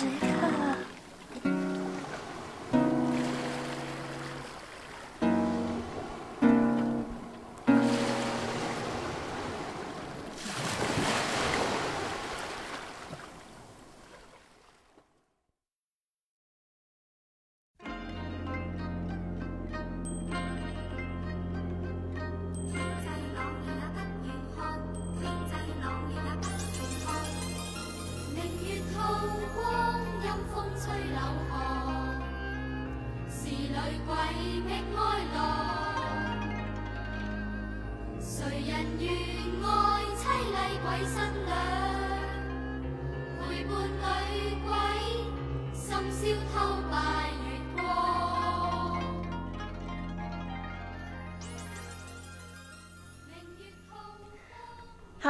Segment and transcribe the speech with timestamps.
[0.00, 0.29] 时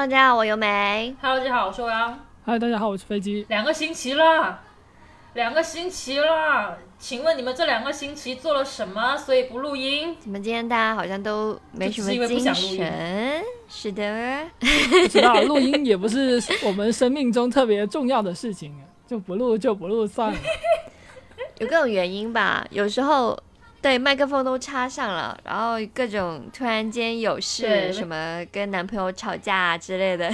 [0.00, 1.14] Hello，大家好，我尤美。
[1.20, 2.18] Hello，大家好，我是欧阳。
[2.46, 3.44] 嗨，大家好，我是飞机。
[3.50, 4.58] 两个星期了，
[5.34, 9.14] 两个星期了，请问你们这两个星期做了什么？
[9.18, 10.16] 所以不录音？
[10.18, 13.42] 怎么今天大家好像都没什么就只是因为不精想录音神？
[13.68, 18.74] 是的，不知道录音也不是我们生命中特别重要的事情，
[19.06, 20.38] 就不录就不录算了。
[21.60, 22.66] 有各种原因吧。
[22.70, 23.38] 有时候
[23.82, 30.30] 对麦克风都插上了，然后各种突然间有事，什么跟男朋友吵架啊之类的，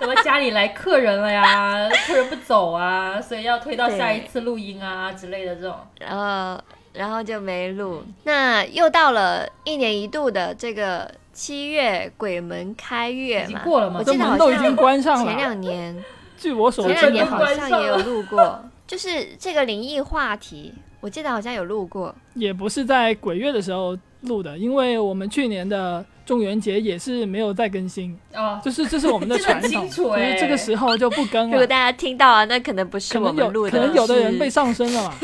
[0.00, 5.76] 什么家里来客人了呀，客人不走啊，所以要推到下一次录音啊之类的这种。
[6.00, 6.60] 然后
[6.92, 8.02] 然后就没录。
[8.24, 15.36] 那又到了一年一度的这个七月鬼门开月已经嘛，过了吗我记得好门都已经像关上前了。
[15.36, 16.04] 两年。
[16.36, 22.14] 据我所知前两年，好像也有录过， 就是这个灵异话题，我记得好像有录过。
[22.34, 31.52] 也不是在鬼月的时候录的，因为我们去年的中元节也是没有再更新，哦，就是这是我们的 传统，清楚所以欸这个时候就不更了。
[31.52, 35.14] 如果大家听到啊，那可能不是我们录的，可能有的人被上身了嘛，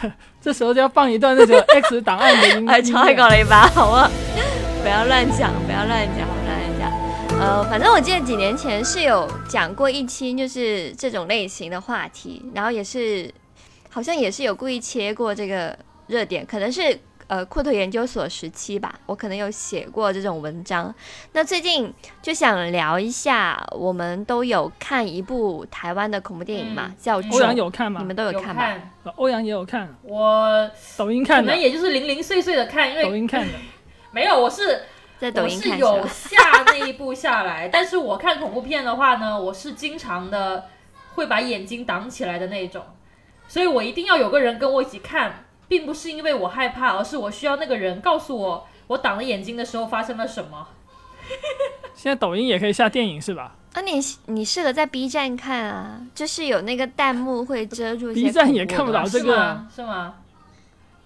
[0.40, 3.28] 这时候就要放一段那个 X 档案的音乐，超爱搞。
[3.28, 4.10] 了一把，好吗？
[4.82, 6.90] 不要乱讲，不要乱讲，不要乱讲。
[7.38, 13.30] 呃，反正我记得几年前是有讲过一期，就是这种类型的话题，然后也是
[13.90, 20.94] 好像也是有故意切过这个热点，可能是呃库特研究所时期吧，我可能有写过这种文章。
[21.32, 21.92] 那最近
[22.22, 28.06] 就想聊一下，我们都有看一部台湾的恐怖电影嘛，嗯叫《欧阳》，有看吗你？
[28.06, 28.62] 们都有有看吗？
[28.62, 33.52] 看，欧阳也有看，我抖音看的可能，也就是零零碎碎的看，因为抖音看的。
[34.12, 34.82] 没有，我是
[35.18, 35.90] 在抖音看 是吧？
[35.90, 36.36] 有下
[36.66, 40.64] 那一部下来，但是我看恐怖片的话呢，我是经常的
[41.14, 42.82] 会把眼睛挡起来的那种，
[43.50, 50.68] 所以我一定要有个人跟我一起看，并不是因为我害怕，而是我需要那个人告诉我我挡了眼睛的时候发生了什么。
[51.92, 59.68] 现在抖音也可以下电影是吧啊，你你适合在 B 站看啊，就是有那个弹幕会遮住？B 站也看不到这个是吗？
[59.74, 60.14] 是吗？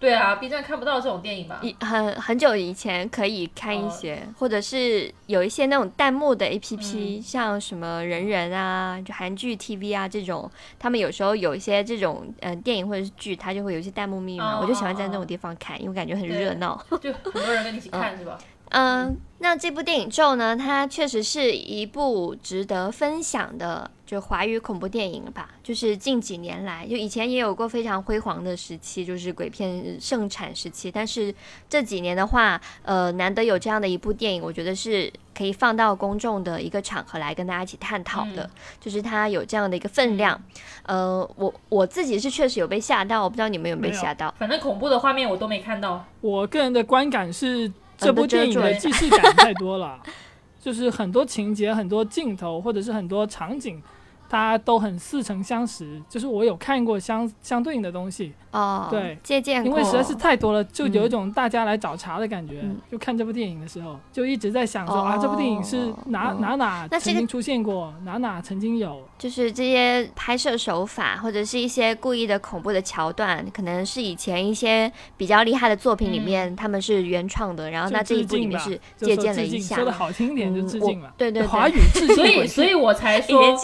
[0.05, 1.61] 对啊，B 站看不到这种电影吧？
[1.63, 16.79] 一很很久以前可以看一些，或者是有一些那种弹幕的 A P P，、嗯像什么人人啊、就韩剧 T V 啊这种，他们有时候有一些这种嗯、呃电影或者是剧，它就会有一些弹幕密码，哦我就喜欢在哦那种地方看，因为感觉很热闹。
[17.01, 18.37] 就很多人跟你一起看是吧？
[18.77, 25.49] 嗯，那这部电影《咒》呢，它确实是一部值得分享的就华语恐怖电影吧。
[25.63, 30.91] 就是近几年来，就以前也有过非常辉煌的时期，就是鬼片盛产时期。
[30.91, 31.33] 但是
[31.69, 38.43] 这几年的话，呃，难得有这样的一部电影，我觉得是可以放到公众的一个场合来跟大家一起探讨的。
[38.43, 40.43] 嗯就是它有这样的一个分量。
[40.83, 44.35] 呃，我我自己是确实有被吓到，我不知道你们有没有被没有吓到。
[44.37, 46.05] 反正恐怖的画面我都没看到。
[46.21, 50.01] 我个人的观感是，这部电影的既视感太多了，
[50.61, 53.83] 就是很多情节、很多镜头或者是很多场景，
[54.29, 56.01] 它都很似曾相识。
[56.09, 62.61] 就是我有看过相相对应的东西，哦，对借鉴，因为实在是太多了，就有一嗯种大家来找茬的感觉。
[62.63, 69.03] 嗯就看这部电影的时候，就一直在想说、啊，哦这部电影是哪、哦哪哪那曾经出现过，哪哪曾经有。
[69.17, 79.77] 就是这些拍摄手法，或者是一些故意的恐怖的桥段，可能是以前一些比较厉害的作品里面、他们是原创的，然后那这一部里面是借鉴了一下。
[79.77, 83.41] 说的好听一点就致敬了，对对对华语致敬所以，所以我才说，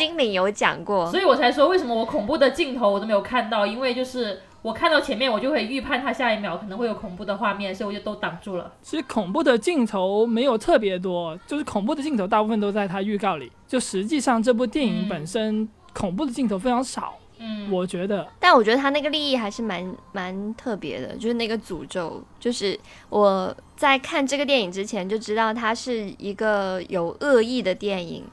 [0.51, 3.67] 讲过所，以我才说，为什么我恐怖的镜头我都没有看到？
[3.67, 8.73] 因为就是我看到前面，我就会预判它下一秒可能会有恐怖的画面，所以我就都挡住了。
[8.83, 13.51] 其实恐怖的镜头没有特别多，就是恐怖的镜头大部分都在它预告里。
[13.67, 28.25] 就实际上这部电影嗯本身、恐怖的镜头非常少，嗯，我觉得但我觉得他那个利益还是蛮蛮特别的，就是那个诅咒，就是我在看这个电影之前就知道它是一个有恶意的电影。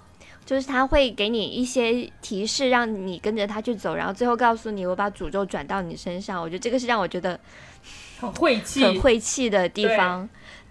[0.48, 6.42] 就是他会给你一些提示，让你跟着他去走，然后最后告诉你我把诅咒转到你身上。
[6.42, 7.38] 我觉得这个是让我觉得
[8.22, 10.28] 很晦气，很晦气的地方。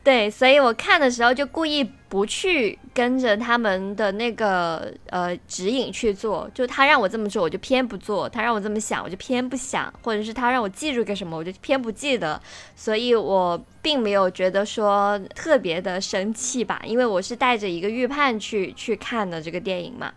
[0.07, 12.41] 对，所以我看的时候就故意不去跟着他们的那个呃指引去做，就他让我这么做，我就偏不做；他让我这么想，我就偏不想；或者是他让我记住个什么，我就偏不记得。
[12.77, 20.13] 所以我并没有觉得说特别的生气吧，因为我是带着一个预判去去看的这个电影嘛。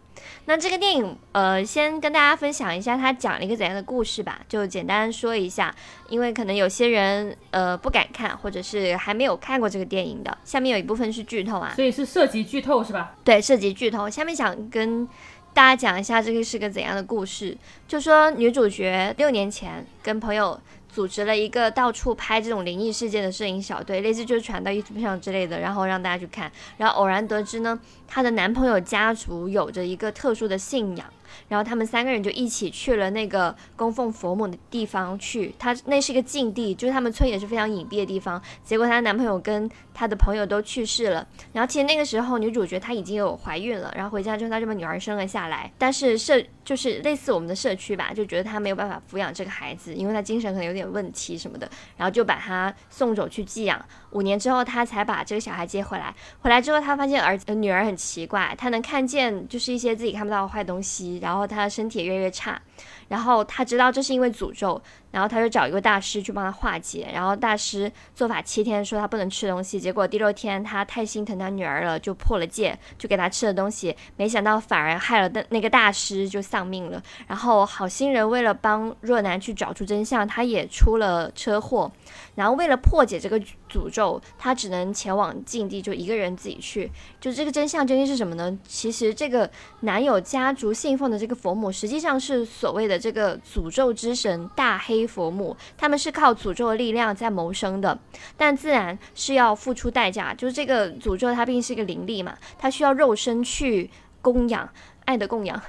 [0.45, 5.73] 那这个电影，呃，先跟大家分享一下它讲了一个怎样的故事吧，就简单说一下，
[6.09, 10.37] 因为可能有些人呃不敢看，或者是还没有看过这个电影的。
[10.43, 13.15] 下面有一部分是剧透啊，所以是涉及剧透是吧？
[13.23, 14.09] 对，涉及剧透。
[14.09, 15.07] 下面想跟
[15.53, 17.57] 大家讲一下这个是个怎样的故事，
[17.87, 20.59] 就说女主角六年前跟朋友。
[20.91, 26.51] 组织了一个到处拍这种灵异事件的摄影小队，类似就是传到 YouTube 上之类的，然后让大家去看。
[26.77, 31.05] 然后偶然得知呢，她的男朋友家族有着一个特殊的信仰。
[31.47, 38.41] 然后他们三个人就一起去了那个供奉佛母的地方去，她那是一个禁地，就是他们村也是非常隐蔽的地方。
[38.63, 41.27] 结果她男朋友跟她的朋友都去世了。
[41.53, 45.71] 然后其实那个时候女主角她已经有怀孕了，然后回家之后她就把女儿生了下来。
[45.77, 51.67] 但是社就是类似我们的社区吧，就觉得他没有办法抚养这个孩子，因为他精神可能有点问题什么的，
[51.97, 53.83] 然后就把他送走去寄养。
[54.11, 56.13] 五年之后，他才把这个小孩接回来。
[56.41, 61.17] 回来之后，他发现儿子女儿很奇怪，他能看见就是一些自己看不到的坏东西。
[61.23, 62.61] 然后他的身体也越来越差，
[63.07, 64.81] 然后他知道这是因为诅咒，
[65.11, 67.09] 然后他就找一个大师去帮他化解。
[67.13, 69.79] 然后大师做法七天，说他不能吃东西。
[69.79, 73.95] 结果第六天他太心疼他女儿了，就破了戒，就给他吃了东西。
[74.15, 77.01] 没想到反而害了那那个大师，就丧命了。
[77.27, 81.91] 然后好心人为了帮若男去找出真相，他也出了车祸。
[82.35, 83.37] 然后为了破解这个
[83.69, 86.89] 诅咒，他只能前往禁地，就一个人自己去。
[87.19, 88.57] 就这个真相究竟是什么呢？
[88.65, 89.49] 其实这个
[89.81, 97.97] 男友家族信奉的这个佛母，实际上是所所谓的这个诅咒之神大黑佛母，他们是靠诅咒的力量在谋生的，
[98.37, 100.35] 但自然是要付出代价。
[100.35, 103.89] 就是这个诅咒，它毕竟是一个灵力嘛，它需要肉身去
[104.21, 104.69] 供养，
[105.05, 105.59] 爱的供养。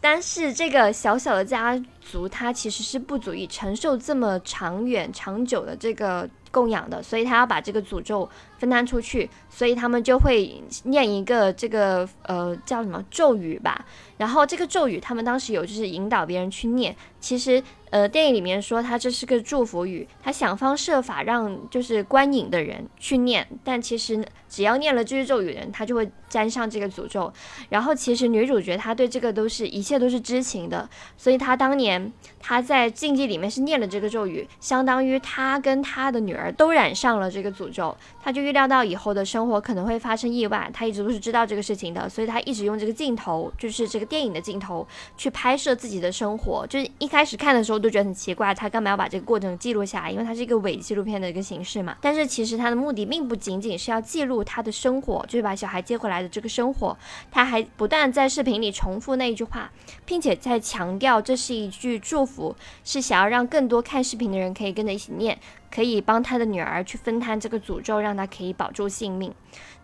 [0.00, 6.28] 但是这个小小的家族，它其实是不足以承受这么长远、长久的这个
[6.58, 8.28] 供养的，所以他要把这个诅咒
[8.58, 13.86] 分担出去，所以他们就会念一个这个呃叫什么咒语吧。
[14.16, 16.94] 然后这个咒语，他们当时有就是引导别人去念。
[17.20, 27.32] 其实呃电影里面说他这是个祝福语，他想方设法让就是观影的人去念，但其实只要念了这句咒语的人，他就会沾上这个诅咒。
[27.68, 37.96] 然后其实女主角她对这个都是一切都是知情的，所以她当年他在禁忌里面是念了这个咒语，相当于他跟他的女儿都染上了这个诅咒。
[38.20, 44.08] 他就预料到以后的生活可能会发生意外，他一直都是知道这个事情的，所以他一直用这个镜头，就是这个。
[44.08, 44.88] 电影的镜头
[45.18, 50.10] 去拍摄自己的生活，就是一开始看的时候都觉得很奇怪，他干嘛要把这个过程记录下来？
[50.10, 51.94] 因为它是一个伪纪录片的一个形式嘛。
[52.00, 56.96] 但是其实他的目的并不仅仅是要记录他的生活，就是把小孩接回来的这个生活。
[57.30, 59.70] 他还不断在视频里重复那一句话，
[60.06, 62.54] 并且在强调这是一句祝福，
[62.84, 65.38] 是想要让更多看视频的人可以跟着一起念，
[65.70, 69.34] 可以帮他的女儿去分摊这个诅咒，让他可以保住性命。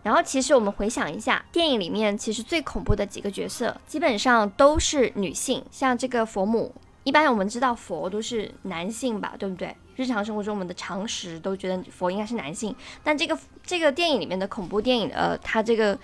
[0.03, 5.63] 然后，其实我们回想一下，电影里面其实最恐怖的几个角色，基本上都是女性。
[5.71, 6.71] 像这个佛母，
[7.03, 9.75] 一般我们知道佛都是男性吧，对不对？
[9.95, 15.97] 日常生活中我们的常识都觉得佛应该是男性，但这个这个电影里面的恐怖电影，呃，它这个。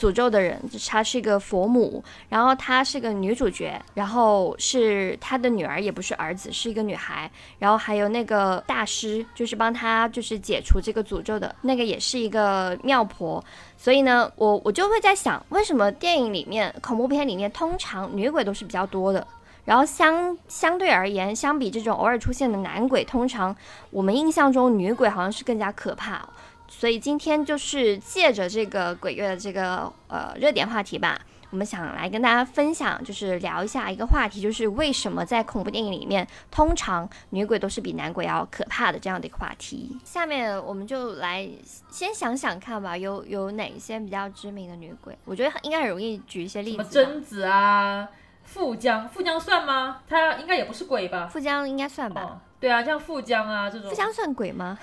[0.00, 13.44] 诅咒的人，她是一个佛母，然后她是个女主角，然后是她的女儿，也不是儿子，是一个女孩，然后还有那个大师，就是帮她就是解除这个诅咒的那个，也是一个妙婆。
[13.76, 19.26] 所以呢，我我就会在想，为什么电影里面恐怖片里面通常女鬼都是比较多的，
[19.66, 23.54] 然后相相对而言，相比这种偶尔出现的男鬼，通常
[23.90, 26.26] 我们印象中女鬼好像是更加可怕。
[26.72, 39.98] 所以今天就是借着这个鬼月的这个呃热点话题吧，我们想来跟大家分享，就是聊一下一个话题，就是为什么在恐怖电影里面，通常女鬼都是比男鬼要可怕的这样的一个话题。
[40.04, 41.46] 下面我们就来
[41.90, 45.18] 先想想看吧，有有哪些比较知名的女鬼？
[45.24, 46.76] 我觉得应该很容易举一些例子。
[46.76, 48.08] 什么贞子啊，
[48.44, 50.02] 富江，富江算吗？
[50.08, 51.26] 他应该也不是鬼吧？
[51.26, 52.40] 富江应该算吧？
[52.60, 53.90] 对啊，像富江啊这种。
[53.90, 54.78] 富江算鬼吗？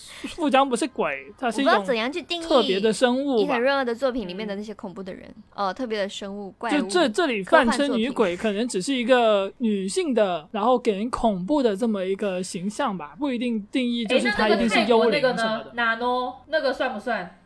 [0.36, 3.38] 富江不是鬼，他是一种怎样去定义特别的生物。
[3.38, 6.82] 伊藤润二的作品里面的那些恐怖的人，呃，特别的生物怪物。
[6.82, 15.72] 就这这里泛称女鬼，可能只是一个女性的，然后给人恐怖的这么一个形象吧，不一定定义就是她一定是幽灵什么的。
[15.74, 16.32] 哪喏？
[16.48, 17.38] 那个算不算？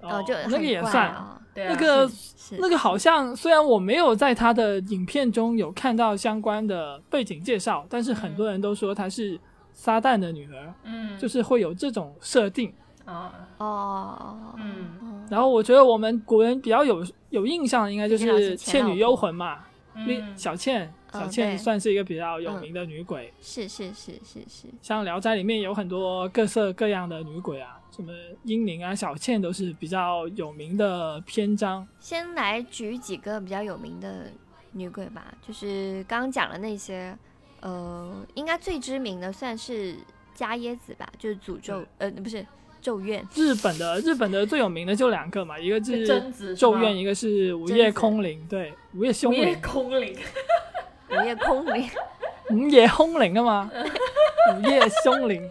[0.00, 1.08] 哦，就那个也算。
[1.08, 2.10] 啊，对啊，那个
[2.58, 9.38] 那个好像虽然我没有在他的影片中有看到相关的背景介绍，但是很多人都说他是
[9.72, 12.72] 撒旦的女儿，嗯，就是会有这种设定。
[13.04, 14.98] 啊，哦，嗯。
[15.02, 19.60] 嗯然后我觉得我们古人比较有有印象的，应该就是《倩女幽魂》嘛，
[20.06, 21.56] 丽嗯，小倩，嗯小倩对。
[21.56, 23.32] 算是一个比较有名的女鬼。
[23.40, 28.12] 是是是是是，像《聊斋》里面有很多各色各样的女鬼啊，什么
[28.44, 31.86] 英灵啊、小倩都是比较有名的篇章。
[31.98, 34.30] 先来举几个比较有名的
[34.72, 37.16] 女鬼吧，就是刚刚讲的那些，
[37.62, 39.96] 呃，应该最知名的算是
[40.34, 42.44] 伽椰子吧，就是诅咒，呃，不是
[42.80, 50.18] 咒怨，日本的日本的最有名的就两个嘛，一个是贞子咒怨，一个是午夜空灵，对，午夜凶午夜，空灵，
[51.10, 51.88] 午夜空灵，
[52.50, 53.70] 午夜凶灵啊嘛，
[54.56, 55.48] 午夜凶灵，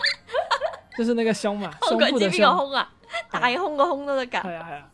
[0.97, 2.91] 就是那个凶嘛， 胸部的個凶，啊，
[3.31, 4.41] 大空個空都得㗎。
[4.41, 4.89] 係啊係啊，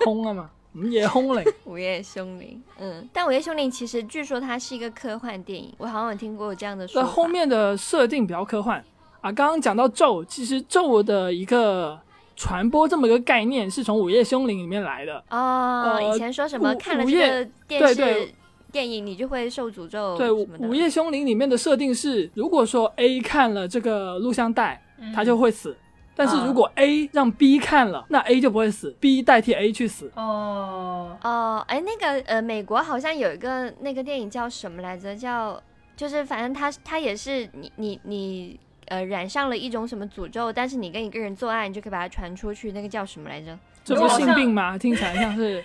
[0.00, 8.78] 凶啊嘛，午夜凶铃， 午夜凶铃，嗯，但午夜凶铃其实据说它是一个科幻电影，我好像有听过有这样的说后面的设定比较科幻
[9.20, 9.32] 啊。
[9.32, 11.98] 刚刚讲到咒，其实咒的一个
[12.36, 15.16] 传播这么一个概念是从午夜凶铃里面来的。
[15.30, 18.34] 哦，呃以前说什么看了这个电视对对
[18.70, 25.76] 电影，你就会受诅咒对，午夜凶铃里面的设定是，如果说 A 看了这个录像带，嗯他就会死。
[26.18, 30.10] 但是啊如果 A 让 B 看了，那 A 就不会死，B 代替 A 去死。
[30.16, 35.14] 哦，哦，哎，那个呃，美国好像有一个那个电影叫什么来着？
[35.14, 35.62] 叫
[35.96, 43.56] 就是反正他他也是你你你呃染上了一种什么诅咒，但是你跟一个人做爱，你就可以把它传出去，那个叫什么来着？
[43.84, 44.76] 这不是性病吗？
[44.76, 45.64] 听起来像是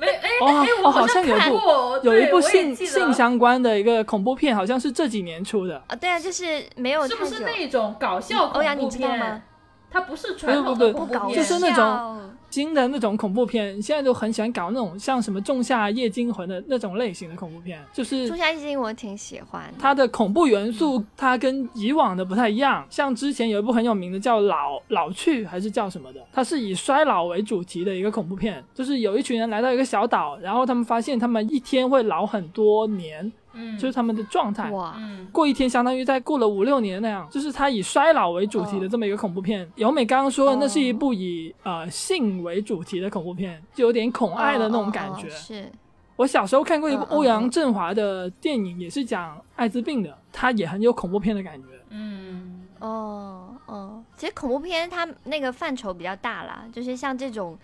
[0.00, 5.82] 没，哎哦哎，我哦好像有一部过，有一部性性相关的一个恐怖片，好像是这几年出的。
[5.86, 7.24] 啊，对啊，就是没有是不。
[7.24, 9.42] 是那种搞笑欧阳，恐怖你知道吗片？？
[9.90, 19.72] 它不是传统恐怖片，就是那种种新的那种恐怖片，现在都很喜欢搞那种像什么《仲夏夜惊魂》的那种类型的恐怖片，就《是仲夏夜惊》，我挺喜欢。
[19.78, 22.86] 它的恐怖元素，它跟以往的不太一样。
[22.88, 34.70] 像之前有一部很有名的叫《老老去》还是叫什么的，它是以衰老为主题的一个恐怖片，就是有一群人来到一个小岛，然后他们发现他们一天会老很多年，嗯，就是他们的状态。
[34.70, 39.68] 哇，嗯，过一天相当于在过了五六年那样，就是它以衰老为主题的这么一个恐怖片。
[39.74, 45.26] 由美刚刚说的，那是一部以呃性为主题的恐怖片，就有点恐爱的那种感觉。
[45.26, 45.72] 哦哦哦是
[46.16, 51.68] 我小时候看过一部欧阳震华的电影，也是讲艾滋病的，它也很有恐怖片的感觉。
[51.90, 57.58] 嗯，哦哦，其实恐怖片它那个范畴比较大啦，就是像这种。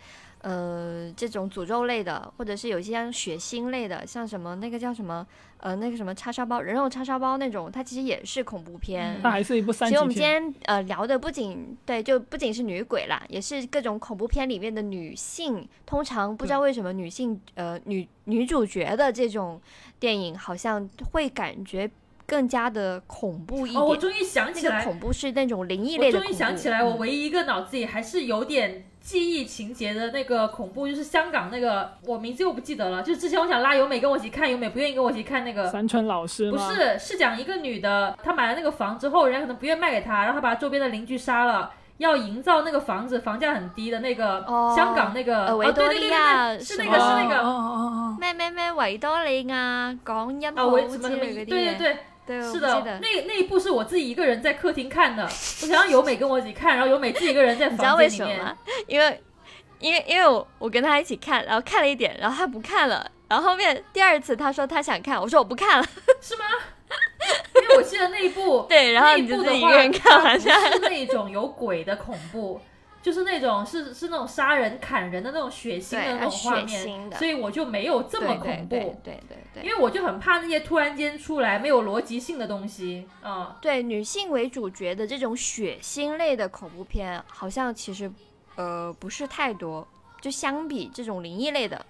[0.44, 9.14] 呃，这种诅咒类的，或者是有一些像血腥类的，像什么那个叫什么，呃，那个什么叉烧包，人肉叉烧包那种，它其实也是恐怖片。
[9.14, 10.22] 嗯它还是一部三级其实我们今。
[10.22, 15.66] 天呃聊的不仅对，就不仅是女鬼啦，也是各种恐怖片里面的女性。
[15.86, 19.58] 通常不知道为什么女性呃女女主角的这种
[19.98, 21.90] 电影，好像会感觉
[22.26, 23.82] 更加的恐怖一点。
[23.82, 26.34] 哦，我终于想那个起来，恐怖是那种灵异我终类的恐怖。
[26.34, 33.02] 于想起来，我嗯唯一一个脑子里还是有点记忆情节的那个恐怖，就是香港那个，我名字又不记得了。
[33.02, 35.68] 就是之前我想拉由美跟我一起看，由美不愿意跟我一起看那个。
[35.68, 36.58] 三春老师不？
[36.58, 52.82] 是，是讲一个女的，她买了那个房之后，人家可能不愿卖给她，然后她把周边的邻居杀了，要营造那个房子房价很低的那个、哦香港那个呃维多利亚哦对对对对是那个是那个哦哦哦哦咩咩咩維多利亞港音啊，好之维什么什么類嗰啲嘢，对对对，是的。
[53.00, 58.36] 那那一部是我自己一个人在客厅看的，我想让由美跟我一起看，然后由美自己一个人在 你知道为房间里面。
[58.38, 58.58] 什么吗？
[58.86, 59.22] 因为
[59.80, 65.86] 因为因为我我跟他一起看，然后看了一点，然后他不看了，然后后面第二次他说他想看，我说我不看了，
[66.20, 66.44] 是吗？
[67.62, 70.48] 因为我记得那一部，对，然后你就自己一个人看完是
[70.82, 72.60] 那种有鬼的恐怖，
[73.04, 78.68] 就是那种是是那种杀人砍人的那种血腥的，那种画面，所以我就没有这么恐怖。
[78.70, 88.10] 对对对对对因为我就很怕那些突然间出来没有逻辑性的东西，嗯，对，女性为主角的这种血腥类的恐怖片，好像其实
[88.56, 89.86] 呃不是太多，
[90.22, 91.84] 就相比这种灵异类的。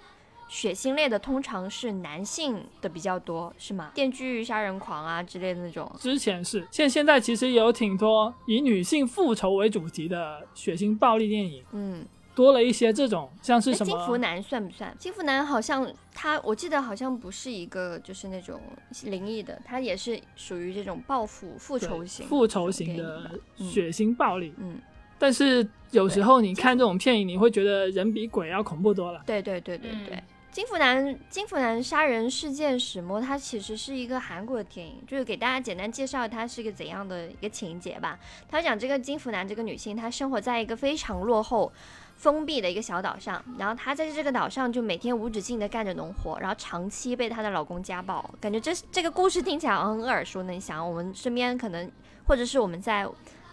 [0.55, 3.91] 血腥类的通常是男性的比较多，是吗？
[3.93, 5.91] 电锯杀人狂啊之类的那种。
[5.99, 12.07] 之前是，现现在其实也有挺多以女性复仇为主题的血腥暴力电影，嗯，
[12.37, 14.95] 多了一些这种，像是什么金福男算不算？
[14.97, 18.61] 金福男好像他，我记得好像不是一个就是那种
[19.03, 24.55] 灵异的，他也是属于这种报复复仇型复仇型的血腥暴力。
[24.59, 24.79] 嗯，
[25.19, 29.21] 但是有时候你看这种片影，你会觉得人比鬼要恐怖多了。
[29.27, 30.23] 对对对对嗯对。
[30.55, 38.17] 金福南金福南杀人事件始末，它其实是一个韩国的电影，就是给大家简单介绍它是一个怎样的一个情节吧。
[38.49, 41.73] 他讲这个金福南这个女性，她生活在一个非常落后、
[42.15, 51.91] 封闭的一个小岛上，然后她在这个岛上就每天无止境的干着农活，然后长期被她的老公家暴，感觉这这个故事听起来很耳熟能详，我们身边可能
[52.29, 53.05] 或者是我们在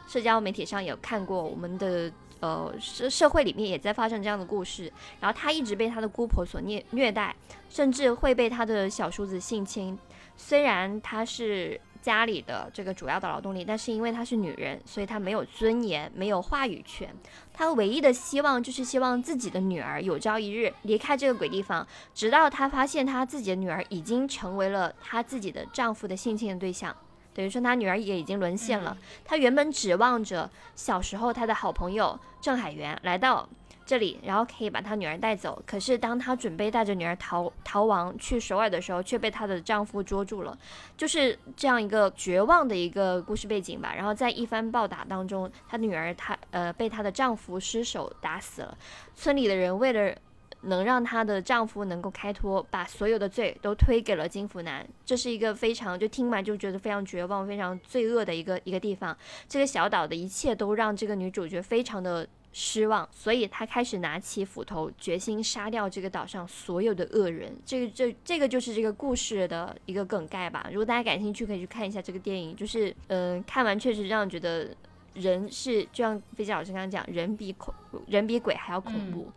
[0.07, 7.33] 社交媒体上有看过，我们的呃社社会里面也在发生这样的故事，然后她一直被她的姑婆所虐虐待，
[7.69, 9.97] 甚至会被她的小叔子性侵，
[10.35, 11.79] 虽然她是。
[12.01, 17.07] 家里的这个主要的劳动力，但是因为她是女人，所以她没有尊严，没有话语权。
[17.53, 26.95] 她唯一的希望就是希望自己的女儿有朝一日离开这个鬼地方，直到她发现她自己的女儿已经成为了她自己的丈夫的性侵的对象，
[27.33, 28.97] 等于说他女儿也已经沦陷了。
[29.25, 33.47] 他原本指望着小时候他的好朋友郑海源来到。
[33.83, 35.61] 这里，然后可以把他女儿带走。
[35.65, 40.57] 可是，当他准备带着女儿逃逃亡去首尔的时候，却被她的丈夫捉住了。
[40.95, 43.93] 就是这样一个绝望的一个故事背景吧。
[43.93, 48.77] 然后在一番暴打当中，他女儿她呃被她的丈夫失手打死了。
[49.13, 50.15] 村里的人为了
[50.63, 54.87] 能让她的丈夫能够开脱，把所有的罪都推给了金福南。
[55.05, 59.17] 这是一个非常就听完就觉得非常绝望、非常罪恶的一个一个地方。
[59.47, 62.27] 这个小岛的一切都让这个女主角非常的。
[62.53, 67.49] 失望，所以她开始拿起斧头，决心杀掉这个岛上所有的恶人。
[67.65, 70.67] 这个这这个就是这个故事的一个梗概吧。
[70.69, 72.53] 如果大家感兴趣，可以去看一下这个电影。
[72.53, 74.67] 就是嗯，看完确实让人觉得
[75.13, 77.73] 人是就像飞机老师刚刚讲，人比恐
[78.07, 79.31] 人比鬼还要恐怖。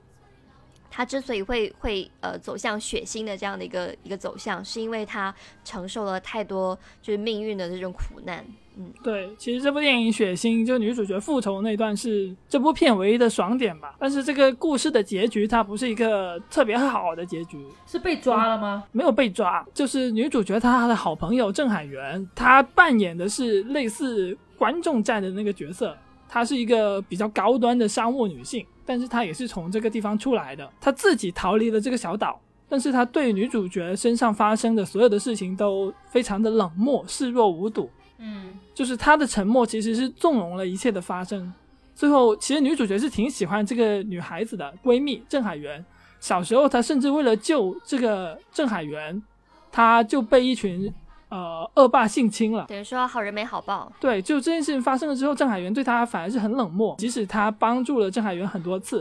[0.96, 5.34] 他之所以会会呃走向血腥的这样的一个一个走向，是因为他
[5.64, 8.46] 承受了太多就是命运的这种苦难。
[8.76, 13.96] 嗯，对，其实这部电影血腥，就女主角复仇那段是这部片唯一的爽点吧。
[13.98, 17.58] 但是这个故事的结局，它不是一个特别好的结局。
[17.86, 18.84] 是被抓了吗？
[18.92, 25.96] 没有被抓，就是女主角她的好朋友郑海源，她扮演的是类似观众站的那个角色。
[26.28, 30.70] 她是一个比较高端的商务女性，但是他也是从这个地方出来的。
[30.80, 37.90] 他自己逃离了这个小岛，但是他对女主角身上发生的所有的事情都非常的冷漠，视若无睹。
[38.18, 41.52] 嗯，就是他的沉默其实是纵容了一切的发生。
[41.94, 45.84] 最后，其实女主角是挺喜欢这个女孩子的闺蜜郑海源。
[46.20, 49.22] 小时候，她甚至为了救这个郑海源，
[49.70, 50.92] 她就被一群
[51.36, 52.64] 呃恶霸性侵了。
[52.68, 53.90] 等于说好人没好报。
[53.98, 59.00] 对，就这件事情发生了之后，郑海源对他反而是很冷漠，即使他帮助了郑海源很多次。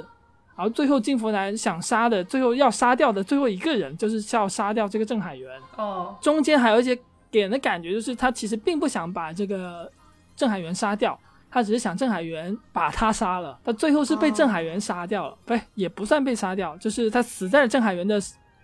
[0.56, 5.52] 然后最后金福南想杀的，最后要杀掉的最后一个人，就是要杀掉这个郑海源。
[5.78, 6.98] 哦，中间还有一些。
[7.34, 9.92] 给人的感觉就是，他其实并不想把这个
[10.36, 11.20] 郑海源杀掉，
[11.50, 13.58] 他只是想郑海源把他杀了。
[13.66, 18.22] 他最后是被郑海源杀掉了，不，也不算被杀掉，就是他死在了郑海源的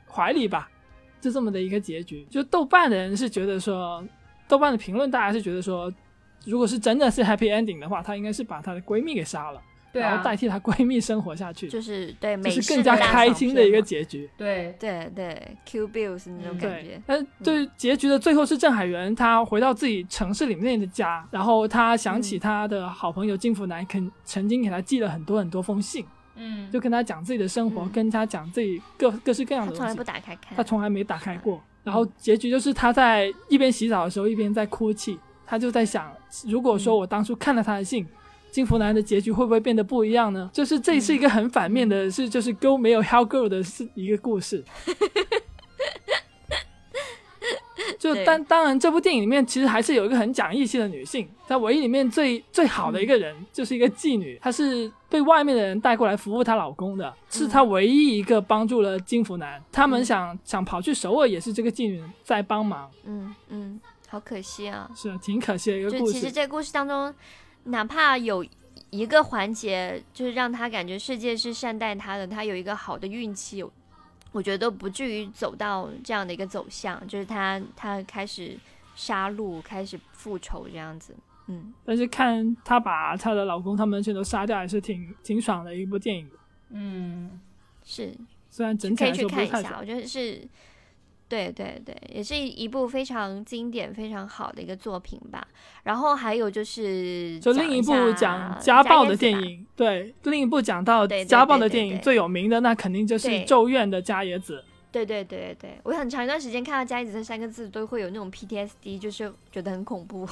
[0.07, 0.69] 怀里吧，
[1.19, 2.25] 就这么的一个结局。
[2.29, 4.03] 就豆瓣的人是觉得说，
[4.47, 5.91] 豆瓣的评论大家是觉得说，
[6.45, 9.61] 如果是真的是 happy ending 的话，她应该是把她的闺蜜给杀了。
[9.91, 14.29] 然后代替她闺蜜生活下去，就是对，就是更加开心的一个结局。
[14.37, 17.01] 对对对，Q Bills 那种感觉。
[17.07, 26.05] 但对结局的最后是郑海源，他回到自己城市里面的家，然后他想起他的好朋友金福南，肯曾经给他寄了很多很多封信，
[26.39, 29.81] 嗯，就跟他讲自己的生活，跟他讲自己各各式各样的东西。
[29.81, 31.61] 他从来不打开看，他从来没打开过。
[31.83, 36.11] 然后结局就是他在一边洗澡的时候一边在哭泣，他就在想，
[36.47, 38.07] 如果说我当初看了他的信。
[38.51, 40.49] 金福男的结局会不会变得不一样呢？
[40.51, 44.65] 就是这是一个很反面的，是就是 Go 没有 How Girl 的是一个故事。
[47.97, 59.61] 就当当然，这部电影里面其实还是有一个很讲义气的女性，在唯一里面最最好的一个人就是一个妓女，她是被外面的人带过来服务她老公的，是她唯一一个帮助了金福男。
[59.71, 62.89] 他们想想跑去首尔，也是这个妓女在帮忙。
[63.05, 66.13] 嗯嗯，好可惜啊，是挺可惜的一个故事。
[66.13, 67.13] 其实这个故事当中。
[67.65, 68.43] 哪怕有
[68.89, 73.63] 一个环节，就是让他感觉世界是善待他的，他有一个好的运气，
[74.31, 78.57] 我觉得都不至于走到这样的一个走向，就是他他开始
[78.95, 81.15] 杀戮，开始复仇这样子。
[81.47, 86.29] 嗯，但是看她把她的老公他们全都杀掉，还是挺挺爽的一部电影。
[86.69, 87.39] 嗯，
[87.83, 88.15] 是，
[88.49, 90.47] 虽然整体来说不太爽，我觉得是。
[91.29, 95.47] 对对对，也是一部非常经典、非常好的一个作品吧。
[95.83, 104.63] 然后还有就是，就另一部讲家暴的电影，对，另一部讲到家暴的电影最有名的，那肯定就是《咒怨》的加野子。
[104.91, 110.27] 对对对对，我很长一段时间看到加野子这三个字都会有那种 PTSD，就是觉得很恐怖。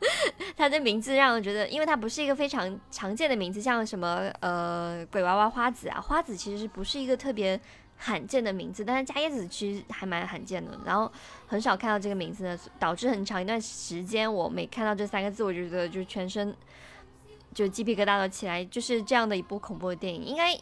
[0.56, 7.60] 他的名字让我觉得，因为他不是一个非常常见的名字，像什么呃鬼娃娃花子啊，花子其实不是一个特别。
[8.02, 11.12] 罕见的名字，但是加椰子其实还蛮罕见的，然后
[11.46, 16.56] 很少看到这个名字呢，导致很长一段时间我每看到这三个字，我就觉得就全身
[17.52, 20.58] 就鸡皮疙瘩都起来，就是这样的一部恐怖的电影，应该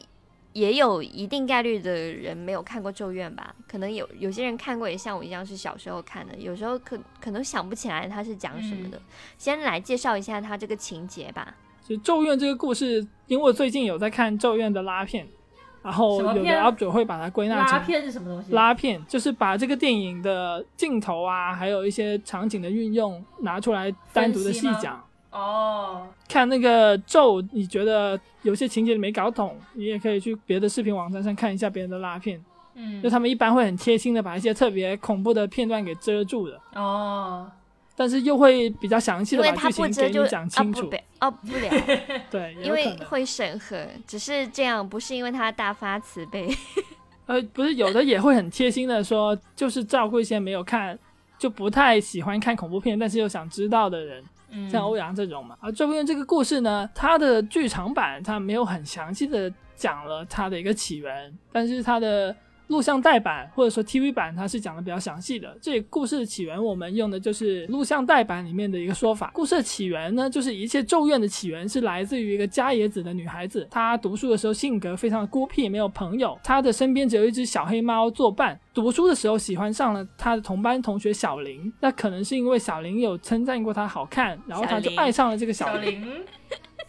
[0.54, 3.54] 也有一定概率的人没有看过《咒怨》吧？
[3.68, 9.00] 可能有有些人看过，也像我一样是小时候看的，有时候可可能想不起来它是讲什么的。
[9.36, 11.54] 先来介绍一下它这个情节吧。
[11.86, 15.28] 就《咒怨》这个故事，因为我最近有在看《咒怨》的拉片，
[15.82, 18.52] 然后有的 UP 主会把它归纳成拉片是什么东西？
[18.52, 25.02] 拉片，就是把这个电影的镜头啊，还有一些场景的运用拿出来单独的细讲。
[25.30, 32.42] 哦，看那个咒，你觉得有些情节你没搞懂，你也可以去别的视频网站上看一下别人的拉片，
[32.74, 33.02] 嗯。
[33.02, 37.46] 就，他们一般会很贴心的把一些特别恐怖的片段给遮住的，哦，
[37.98, 40.88] 但是又会比较详细的把剧情给你讲啊清楚。
[41.20, 41.68] 哦不了，
[42.30, 42.72] 对，因。
[42.72, 46.48] 为会审核，只是这样，不是因为他大发慈悲。
[47.26, 50.96] 呃，不是有的也会很贴心的说，就是照顾一些没有看
[51.36, 55.56] 就不太喜欢看恐怖片，但是又想知道的人，嗯，像欧阳这种嘛。
[55.60, 62.34] 而这部片这个故事呢，它的剧场版它没有很详细的讲了它的一个起源，但是它的
[62.68, 65.56] 录像带版或者说 TV 版它是讲的比较详细的。
[65.60, 69.30] 这故事的起源我们用的就是录像带版里面的一个说法。
[69.34, 78.58] 故事的起源呢，就是一切咒怨的起源是来自于一个加野子的女孩子，她读书的时候性格非常的孤僻，没有朋友，她的身边只有一只小黑猫作伴。
[78.74, 85.76] 读书的时候喜欢上了她的同班同学小林，那可能是因为小林有称赞过她好看，然后她就爱上了这个小小。
[85.78, 86.06] 林，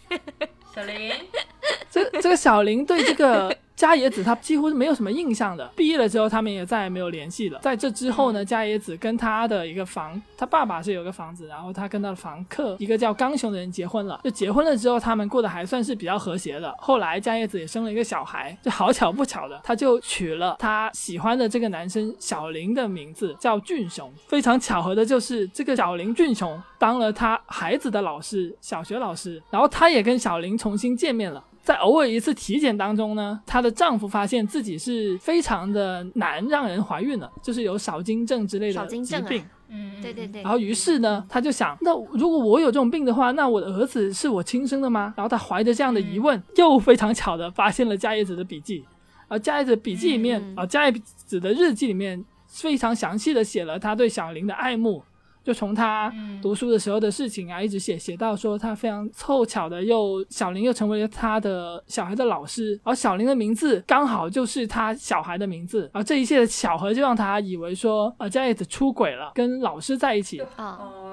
[0.76, 1.12] 小林，
[1.90, 5.66] 这这个小林对这个加野子他几乎是没有什么印象的。
[5.74, 7.58] 毕业了之后，他们也再也没有联系了。
[7.60, 14.20] 在这之后呢，加野子跟他的一个房，他爸爸是有个房子，然后他跟他的房客一个叫刚雄的人结婚了。
[14.22, 16.76] 就结婚了之后，他们过得还算是比较和谐的。
[16.78, 24.12] 后来加野子也生了一个小孩，就好巧不巧的，他就取了他喜欢的这个男生小林的名字，叫俊雄。
[24.28, 31.42] 非常巧合的就是，这个小林俊雄当了他孩子的老师，小学老师，然后他也跟小林重新见面了。
[31.70, 39.46] 在偶尔一次体检当中呢，她的丈夫发现自己是非常的难让人怀孕了，就是有少精症之类的少精症啊疾病。
[39.68, 45.14] 嗯，对对对，然后于是呢，她就想，那如果我有这种病的话，那我的儿子是我亲生的吗？
[45.16, 48.84] 然后她怀着这样的疑问，又非常巧的发现了加叶子的笔记。
[49.28, 55.04] 而加叶子笔记里面，嗯啊、加叶子的日记里面非常详细的写了他对小林的爱慕，
[55.50, 70.40] 就从他嗯读书的时候的事情啊，一直写写到说他非常凑巧的又小林又成为了他的小孩的老师，而小林的名字刚好就是他小孩的名字，而这一切的巧合就让他以为说呃加叶子出轨了，跟老师在一起，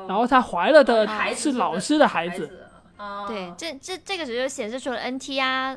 [0.06, 2.46] 然后他怀了的是老师的孩子。
[2.46, 2.66] 子，
[2.98, 5.74] 啊，对，这这这个时候就显示出了 NT 啊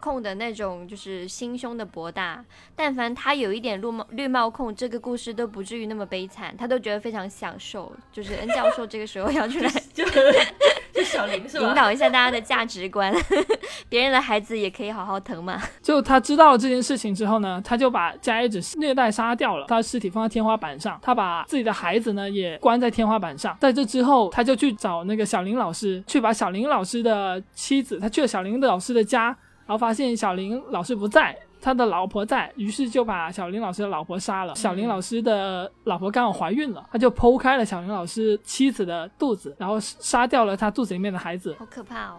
[0.00, 2.44] 控的那种就是心胸的博大。
[2.74, 7.92] 但凡他有一点绿帽绿帽控，这个故事都不至于那么悲惨，他都觉得非常享受。
[8.12, 10.04] 就是 恩教授这个时候要出来就
[10.92, 11.68] 就小林是吧？
[11.68, 13.14] 引导一下大家的价值观，
[13.88, 15.60] 别人的孩子也可以好好疼嘛。
[15.82, 23.56] 就他知道了这件事情之后呢，他就把加叶子虐待杀掉了，他的尸体放在天花板上，他把自己的孩子呢也关在天花板上。
[23.60, 29.36] 在这之后，他就去找那个小林老师，去把小林老师的妻子，他去了小林老师的家，
[29.68, 31.38] 然后发现小林老师不在。
[31.60, 34.54] 他的老婆在，于是就把小林老师的老婆杀了。
[34.54, 41.56] 小林老师的老婆刚好怀孕了，他就剖开了小林老师妻子的肚子，然后杀掉了他肚子里面的孩子。
[41.58, 42.18] 好可怕哦！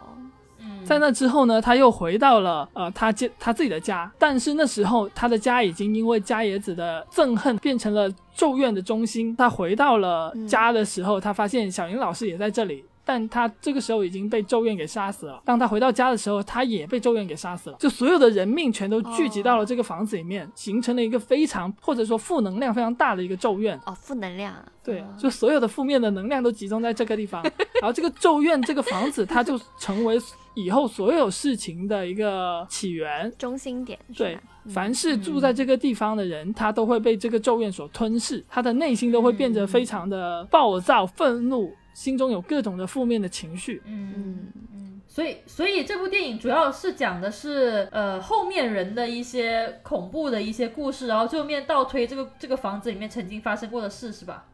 [0.59, 9.33] 嗯，在那之后呢，他又回到了呃他家他自己的家，但是那时候他的家已经因为加野子的憎恨变成了咒怨的中心。
[9.38, 12.83] 他回到了家的时候，他发现小林老师也在这里。
[13.05, 15.41] 但他这个时候已经被咒怨给杀死了。
[15.45, 17.77] 当他回到家的时候，他也被咒怨给杀死了。
[17.79, 23.79] 就所有的人命全都聚集到了这个房子里面，形成了一个非常或者说负能量非常大的一个咒怨。
[23.85, 24.65] 哦，负能量啊。
[24.83, 27.43] 对，就所有的负面的能量都集中在这个地方，
[27.79, 30.19] 然后这个咒怨这个房子，它就成为
[30.55, 33.31] 以后所有事情的一个起源。
[33.38, 34.38] 中心点对？，
[34.73, 43.82] 凡是住在这个地方的人，他都会被这个咒怨所吞噬，他的内心都会变得非常的暴躁、愤怒，心中有各种的负面的情绪。
[43.86, 54.45] 嗯嗯，嗯，所以所以这部电影主要是讲的是呃后面人的一些恐怖的一些故事，然后最后面倒推这个这个房子里面曾经发生过的事，是吧？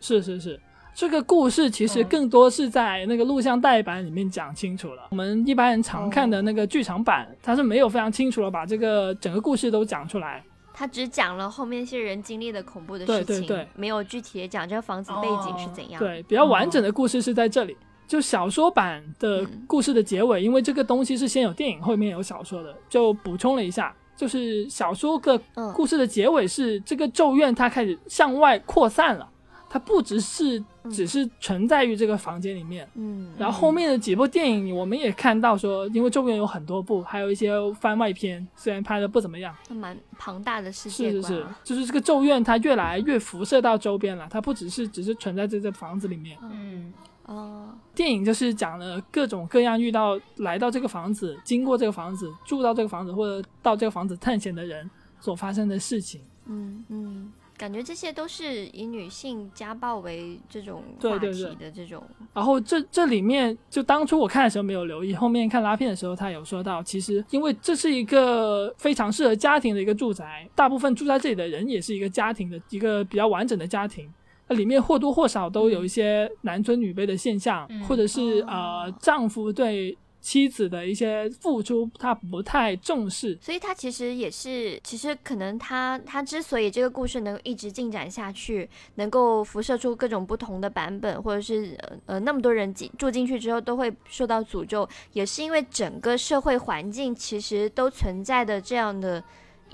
[0.00, 0.60] 是是是，
[0.94, 5.08] 这个故事其实嗯更多是在那个录像带版里面讲清楚了。
[5.10, 10.42] 我们一般人常看的那个剧场版，它是没有非常清楚的把这个整个故事都讲出来。
[10.82, 15.96] 他只讲了后面一些人经历的恐怖的事情，对对没有具体的讲这个房子背景是怎样。
[16.00, 17.76] 对，比较完整的故事是在这里。
[18.08, 23.94] 就小说版的故事的结尾，因为这个东西是先有电影，后面有小说的，就补充了一下。
[24.16, 29.28] 就是小说的嗯故事的结尾是这个咒怨它开始向外扩散了，
[29.70, 32.88] 它不只是只是存在于这个房间里面。
[32.94, 41.46] 嗯，然后后面的几部电影，我们也看到说，因为咒怨有很多部，还有一些番外篇，虽然拍的不怎么样，那蛮庞大的世界是是是。
[41.62, 46.36] 就是这个咒怨它越来越辐射到周边了，它不只是只是存在在这房子里面。
[46.42, 46.92] 嗯，
[47.26, 54.90] 哦，电影就是讲了各种各样遇到来到这个房子、经过这个房子、住到这个房子或者到这个房子探险的人
[55.20, 56.20] 所发生的事情。
[56.46, 61.54] 嗯嗯，感觉这些都是以女性家暴为这种话题对对对。
[61.54, 62.02] 的这种，
[62.34, 74.12] 然后这这里面就当初我看的时候没有留意，后面看拉片的时候他有说到，其实因为这是一个非常适合家庭的一个住宅，大部分住在这里的人也是一个家庭的一个比较完整的家庭。
[74.48, 78.82] 那里面或多或少都有一些男尊女卑的现象，嗯或者是、哦。
[78.82, 99.22] 呃丈夫对妻子的一些付出他不太重视，所以他其实也是，其实可能他他之所以这个故事能一直进展下去，能够辐射出各种不同的版本，或者是呃呃那么多人进住进去之后都会受到诅咒，也是因为整个社会环境其实都存在的这样的。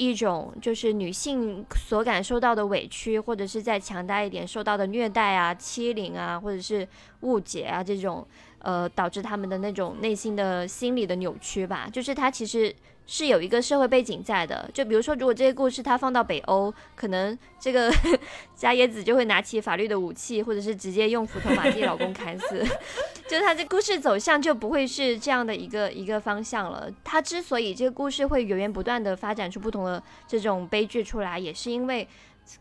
[0.01, 6.87] 一种就是女性所感受到的委屈，或者是再强大一点受到的虐待啊、欺凌啊，或者是
[7.23, 8.25] 误解啊这种，
[8.69, 11.89] 呃，导致他们的那种内心的心理的扭曲吧。
[11.91, 12.75] 就是他其实
[13.07, 14.71] 是有一个社会背景在的。
[14.75, 17.91] 就比如说，如果这个故事它放到北欧，可能这个
[18.55, 22.63] 加椰子就会拿起法律的武器，或者是直接用斧头把自己老公砍死。
[23.27, 26.91] 就是他这故事走向就不会是这样的一个一个方向了。
[27.03, 32.07] 他之所以这个故事会源源不断的发展出不同的这种悲剧出来，也是因为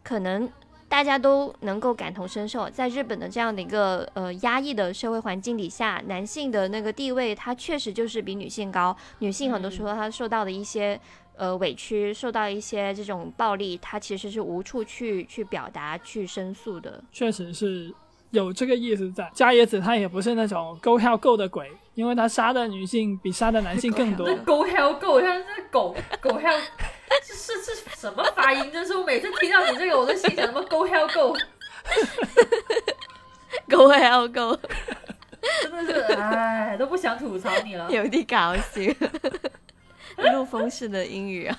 [0.04, 0.50] 可能
[0.89, 8.95] 大家都能够感同身受，在日本的这样的一个呃压抑的社会环境底下，男性的那个地位，他确实就是比女性高。
[9.19, 11.00] 女性很多时候她受到的一些
[11.36, 17.04] 呃委屈，受到一些这种暴力，她其实是无处去去表达、去申诉的。
[17.12, 17.93] 确实是
[18.31, 19.29] 有这个意思在。
[19.33, 26.59] 加野子他也不是那种 go hell go 的鬼，因为他杀的女性比杀的男性更多 go hell go，，像这狗狗 hell，
[27.25, 28.71] 这是这什么发音？
[28.71, 31.07] 真是我每次听到你这个，我都心想什么 go hell
[33.67, 34.59] go，go hell go，
[35.61, 37.89] 真的是哎，都不想吐槽你了。
[37.91, 38.81] 有点搞笑。
[40.33, 41.55] 陆风式的英语啊。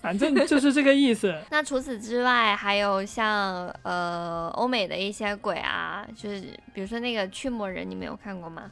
[0.00, 1.34] 反正就是这个意思。
[1.50, 6.40] 那除此之外，还有像呃欧美的一些鬼啊，就是
[6.72, 8.70] 比如说那个驱魔人，你们有看过吗？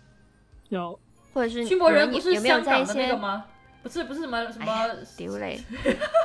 [0.70, 0.98] 有
[1.32, 3.44] 或者是驱魔人你们不是有没有在一香港的那些个吗？
[3.82, 5.60] 不是不是什么什么哎丢嘞？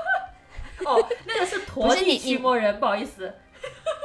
[0.86, 3.32] 哦，那个是陀地不是你驱魔人，不好意思，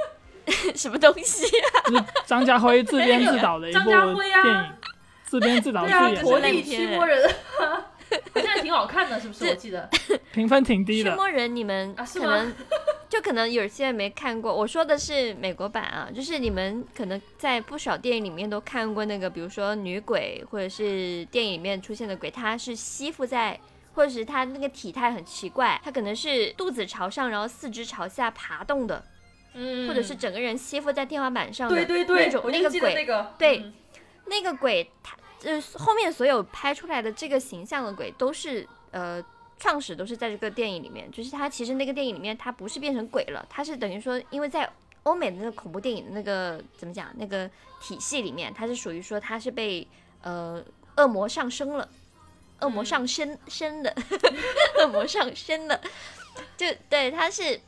[0.76, 1.44] 什么东西、
[1.86, 4.72] 就是张家辉自编自导的一部张家辉啊电影，
[5.24, 7.28] 自编自导自对啊，演陀的，地驱魔人，
[8.34, 9.46] 好像挺好看的，是不是？
[9.46, 9.88] 我记得
[10.32, 11.10] 评分挺低的。
[11.10, 12.54] 驱魔人，你们啊是吗可能、
[13.08, 14.54] 就可能有些人没看过。
[14.54, 23.58] 我说的是美国版啊，就是你们可能在不少电影里面都看过那个，比如说女鬼，或者是电影里面出现的鬼，它是吸附在。
[23.94, 29.04] 或者是它那个体态很奇怪，它可能是肚子朝上，然后四肢朝下爬动的，
[29.54, 33.74] 嗯，或者是整个人吸附在天花板上的对对对，那种那个鬼，那个对嗯
[34.26, 39.22] 那个鬼，它就是后面所有拍出来的这个形象的鬼，都是呃
[39.58, 44.70] 创始都是在这个电影里面，就是他其实那个电影里面他不是变成鬼了，他是等于说，因为在
[45.04, 47.48] 欧美的那个恐怖电影的那个怎么讲那个
[47.80, 49.86] 体系里面，它是属于说它是被
[50.22, 50.62] 呃
[50.96, 51.88] 恶魔上升了。
[52.60, 53.94] 恶魔上身身的，
[54.82, 55.80] 恶魔上身的，
[56.56, 57.60] 就对，它是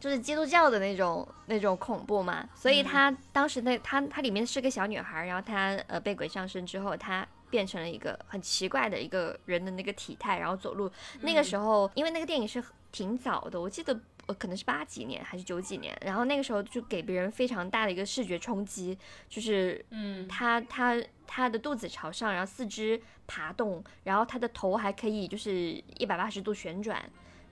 [0.00, 10.90] 就是基督教的那种那种恐怖嘛，所以她当时那她她里面是个小女孩，然后她呃被鬼上身之后，她变成了一个很奇怪的一个人的那个体态，然后走路。
[11.20, 13.98] 那个时候，因为那个电影是挺早的，我记得。
[14.28, 18.94] 呃，可能是八几年还是九几年，然后那个时候就给别人非常大的一个视觉冲击，
[19.26, 27.02] 就是嗯，她她她的肚子朝上，然后四肢爬动，然后她的头还可以就是一百八十度旋转，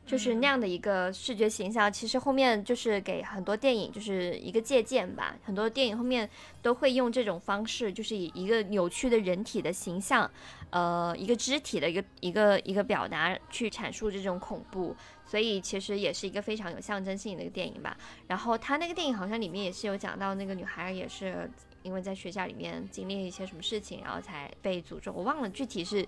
[0.06, 1.92] 就是那样的一个视觉形象。
[1.92, 6.28] 其实后面就是给很多电影就是一个借鉴吧，很多电影后面
[6.62, 10.30] 都会用这种方式，就是以一个扭曲的人体的形象，
[10.70, 14.94] 呃，一个肢体的一个一个一个表达去阐述这种恐怖。
[15.28, 17.96] 所以其实也是一个非常有象征性的一个电影吧。
[18.28, 21.50] 然后他那个电影好像里面也是有讲到那个女孩也是
[21.82, 25.12] 因为在学校里面经历了一些什么事情，然后才被诅咒。
[25.12, 26.06] 我忘了具体是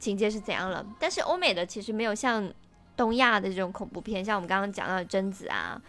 [0.00, 0.84] 情节是怎样了。
[0.98, 2.52] 但是欧美的其实没有像
[2.96, 5.80] 东亚的这种恐怖片，像我们刚刚讲到的贞子啊，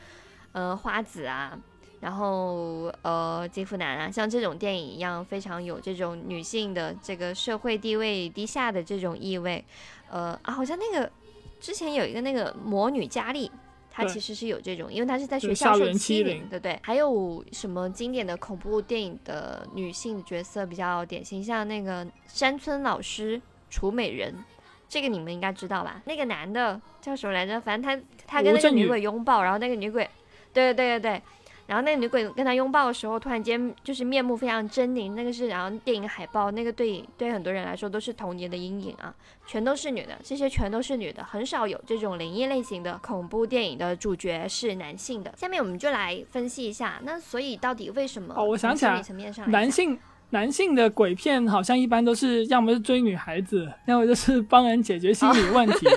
[0.52, 1.58] 呃花子啊。
[2.02, 9.64] 然后，呃，金福南啊，像这种电影一样，非常有这种女性的这个社会地位低下的这种意味。
[10.10, 11.12] 呃啊，好像那个
[11.60, 13.52] 之前有一个那个魔女佳丽，
[13.92, 16.80] 它对其实是有这种，因为它是在学校受欺欺凌，凌对不对？
[16.82, 24.34] 还有什么经典的恐怖电影的女性角色比较典型，像那个山村老师楚美人，
[24.92, 26.02] 这个你们应该知道吧？
[26.04, 27.62] 那个男的叫什么来着？
[27.62, 30.04] 反正他他跟那个女鬼拥抱，然后那个女鬼，
[30.52, 31.22] 对对对对对。
[31.68, 39.16] 然后那个女鬼跟他拥抱的时候，突然间就是面目非常狰狞，那个是然后电影海报，那个对对很多人来说都是童年的阴影啊，
[39.48, 45.34] 全都是女的，这些全都是女的，很少有这种灵异类型的恐怖电影的主角是男性的。
[45.38, 48.34] 下面我们就来分析一下，那所以到底为什么？
[48.36, 49.02] 哦我想起来
[49.48, 49.98] 男性
[50.32, 55.88] 男性的鬼片好像一般都是要么是追女孩子，要么就是帮人解决心理问题，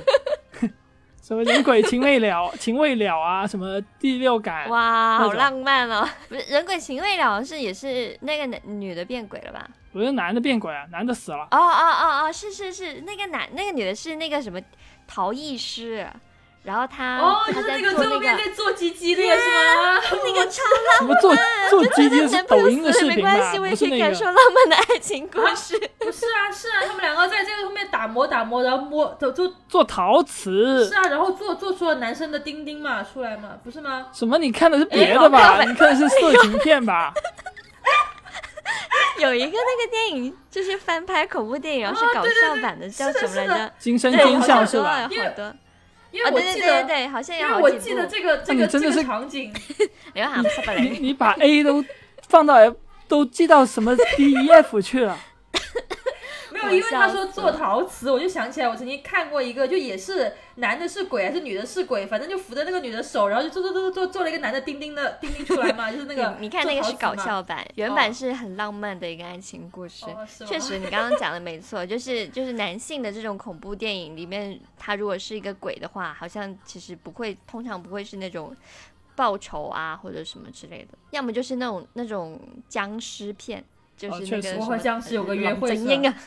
[1.23, 6.07] 什么人鬼情未了、情未了啊，什么第六感，哇，好浪漫哦！
[6.29, 9.67] 不是人鬼情未了是也是那个男女的变鬼了吧？
[9.91, 11.47] 不是男的变鬼啊，男的死了。
[11.51, 14.59] 哦哦哦哦，是是是，那个男那个女的是那个什么
[15.07, 16.05] 陶艺师，
[16.65, 20.01] 然后他哦，就是那个在做那个最后面在做鸡鸡那个是吗？
[20.25, 20.63] 那个 超
[20.97, 21.35] 什么做
[21.69, 23.31] 做鸡鸡是抖音的死没视频吧？
[23.37, 24.25] 关系，我也不是那可以感受。
[24.25, 25.77] 浪漫的爱情故事。
[25.99, 34.07] 不是啊，是啊，他们两个在这个后面打磨打磨，然后摸做做做陶瓷是啊，然后做做出了男生的丁丁嘛出来嘛，不是吗？
[34.11, 34.37] 什么？
[34.39, 35.61] 你看的是别的哎吧？
[35.63, 37.13] 你看的是色情片吧？
[39.17, 43.71] 有一个那个电影就是翻拍恐怖电影，然后是搞笑版的，叫什么来着？
[43.79, 45.03] 惊声对，尖好多笑是吧？
[45.03, 45.53] 好多。
[46.15, 48.07] 因为啊，对对我记得，对对对，好像有我记得。
[48.07, 49.53] 这个这个真的是个场景，
[50.79, 51.83] 你你把 A 都
[52.29, 52.75] 放到 F
[53.07, 55.17] 都记到什么 D E F 去了？
[56.71, 70.05] 因为他说做陶瓷，我就想起来，我曾经看过一个，就也是男的是鬼还是女的是鬼，反正就扶着那个女的手，然后就做做做做做了一个男的钉钉的钉钉出来嘛，就是那个 你你看那个是搞笑版，原版是很浪漫的一个爱情故事。
[70.05, 78.55] 哦确实，你刚刚讲的没错，就是就是男性的这种恐怖电影里面，他如果是一个鬼的话，好像其实不会，通常不会是那种
[79.15, 83.63] 报仇啊或者什么之类的，要么就是那种那种僵尸片，
[83.97, 86.17] 就是那个我和僵尸有个约会怎是吧样啊？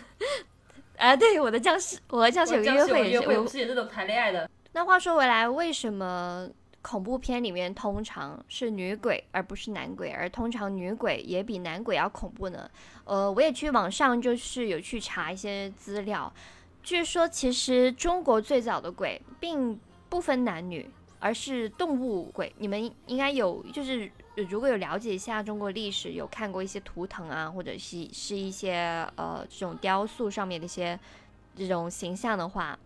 [0.97, 4.51] 啊，对，我的僵尸，我和僵尸有个约会，会也是我不是也这种谈恋爱的？
[4.73, 6.49] 那话说回来，为什么
[6.83, 12.69] 恐怖片里面通常是女鬼而不是男鬼，而通常女鬼也比男鬼要恐怖呢？
[13.05, 16.33] 呃，我也去网上就是有去查一些资料，
[16.83, 19.79] 据说其实中国最早的鬼并
[20.09, 22.53] 不分男女，而是动物鬼。
[22.59, 24.11] 你们应该有就是。
[24.44, 30.98] 如果有了解一下中国历史，有看过一些图腾啊，或者是是一些呃这种雕塑上面的一些
[31.57, 32.79] 这种形象的话，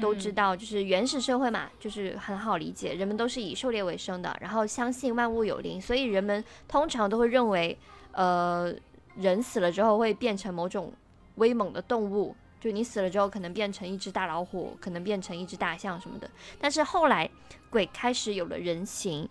[0.00, 7.76] 都知嗯道，就是原始社会嘛，就是很好理解，人们都是以狩猎为生的，然后相信万物有灵，所以人们通常都会认为，
[8.12, 8.74] 呃，
[9.16, 10.92] 人死了之后会变成某种
[11.34, 16.30] 威猛的动物，就你死了之后可能变成一只大老虎，可能变成一只大象什么的。
[16.58, 17.28] 但是后来
[17.68, 19.28] 鬼开始有了人形。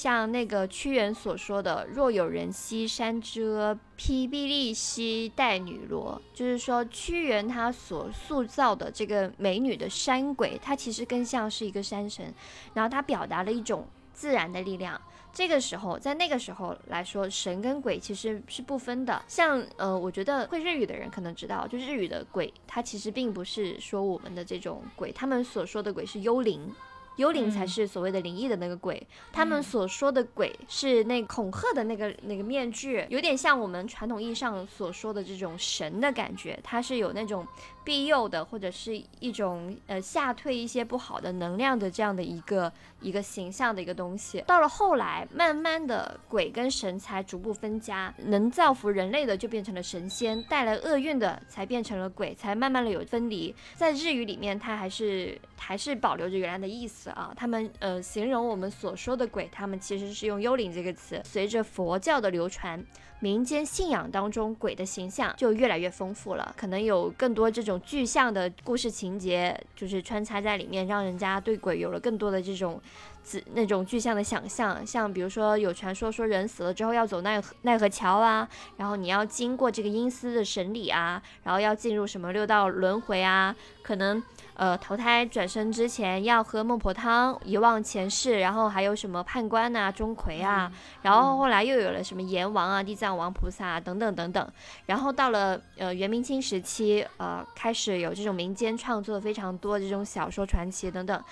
[0.00, 12.32] 像那个屈原所说的“若有人兮山之阿，披薜荔兮带女萝”，就是说屈原他所塑造的这个美女的山鬼，它其实更像是一个山神，
[12.74, 15.00] 然后它表达了一种自然的力量。
[15.32, 19.20] 这个时候，在那个时候来说，神跟鬼其实是不分的。
[19.26, 26.72] 像呃，我觉得会日语的人可能知道，就日语的鬼，它其实并不是说我们的这种鬼，他们所说的鬼是幽灵。
[27.18, 27.68] 幽灵才嗯。
[27.68, 29.62] 是所谓的灵异的那个鬼，他们嗯。
[29.62, 37.46] 所说的鬼是那恐吓的那个那个面具，有点像我们传统意义上所说的这种神的感觉，它是有那种
[37.88, 42.70] 庇佑的，或者是一种呃吓退一些不好的能量的这样的一个
[43.00, 44.44] 一个形象的一个东西。
[44.46, 53.54] 到了后来，慢慢的鬼跟神才逐步分家，能造福人类的就变成了神仙，带来厄运的才变成了鬼，才慢慢的有分离。
[53.74, 57.32] 在日语里面，它还是还是保留着原来的意思啊。
[57.34, 61.22] 他们呃形容我们所说的鬼，他们其实是用幽灵这个词。
[61.24, 62.84] 随着佛教的流传，
[63.20, 72.80] 民间信仰当中鬼的形象就越来越丰富了，可能有更多这种具象的故事情节，就是穿插在里面，让人家对鬼有了更多的这种。
[73.20, 84.22] 子那种具象的想象，像比如说有传说说人死了之后要走奈何奈何桥啊，然后你要经过这个阴司的审理啊，然后要进入什么六道轮回啊，可能
[84.58, 94.52] 呃投胎转生之前要喝孟婆汤，遗忘前世，然后还有什么判官呐、钟馗啊，然后后来又有了什么阎王啊、地藏王菩萨、啊、等等等等，
[94.86, 101.22] 然后到了呃元明清时期，呃开始有这种民间创作非常多这种小说传奇等等。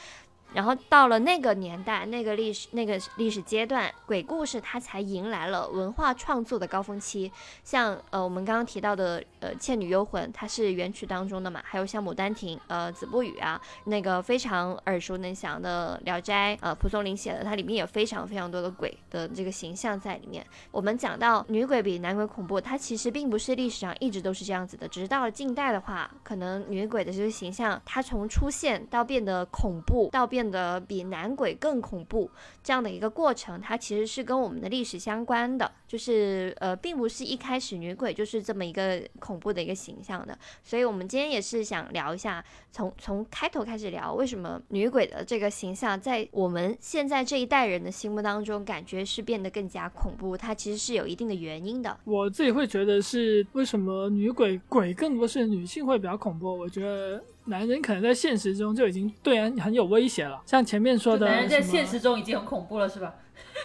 [0.55, 7.31] 然后到了那个年代、那个历史、那个历史阶段，鬼故事它才迎来了文化创作的高峰期。
[7.63, 20.45] 像呃我们刚刚提到的呃《倩女幽魂》，它是元曲当中的嘛，还有像《牡丹亭》呃《子不语》啊，那个非常耳熟能详的《聊斋》呃蒲松龄写的，它里面有非常非常多的鬼的这个形象在里面。
[20.71, 32.31] 我们讲到女鬼比男鬼恐怖，它其实并不是历史上一直都是这样子的，只是到了近代的话，可能女鬼的这个形象，它从出现到变得恐怖，到变变得比男鬼更恐怖
[32.63, 40.39] 这样的一个过程，它其实是跟我们的历史相关的，就是呃，并不是一开始女鬼就是这么一个恐怖的一个形象的。
[40.63, 51.99] 所以我们今天也是想聊一下，从从开头开始聊，为什么女鬼的这个形象在我们现在这一代人的心目当中，感觉是变得更加恐怖，它其实是有一定的原因的。
[52.05, 56.55] 我自己会觉得是为什么女鬼鬼更多是女性会比较恐怖？
[56.55, 63.15] 我觉得男人可能在现实中就已经对人很有威胁了，像前面说的，男人在现实中已经很恐怖了，是吧？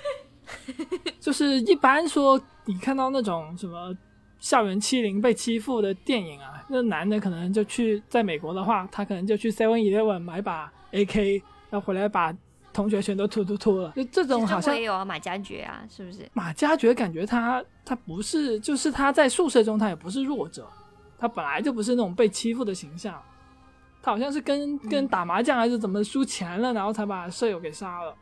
[1.20, 3.96] 就是一般说你看到那种什么
[4.40, 12.36] 校园欺凌被欺负的电影啊，那男的可能就去在美国的话，他可能就去 Seven Eleven 买把 AK，然后回来把
[12.74, 16.30] 同学全都突突突了，就这种好像也有啊，马加爵啊，是不是？
[16.34, 20.68] 马加爵感觉他他不是，就是他在宿舍中他也不是弱者，
[21.18, 23.22] 他本来就不是那种被欺负的形象，
[24.02, 28.16] 他好像是跟跟打麻将还是怎么输钱了，然后才把舍友给杀了。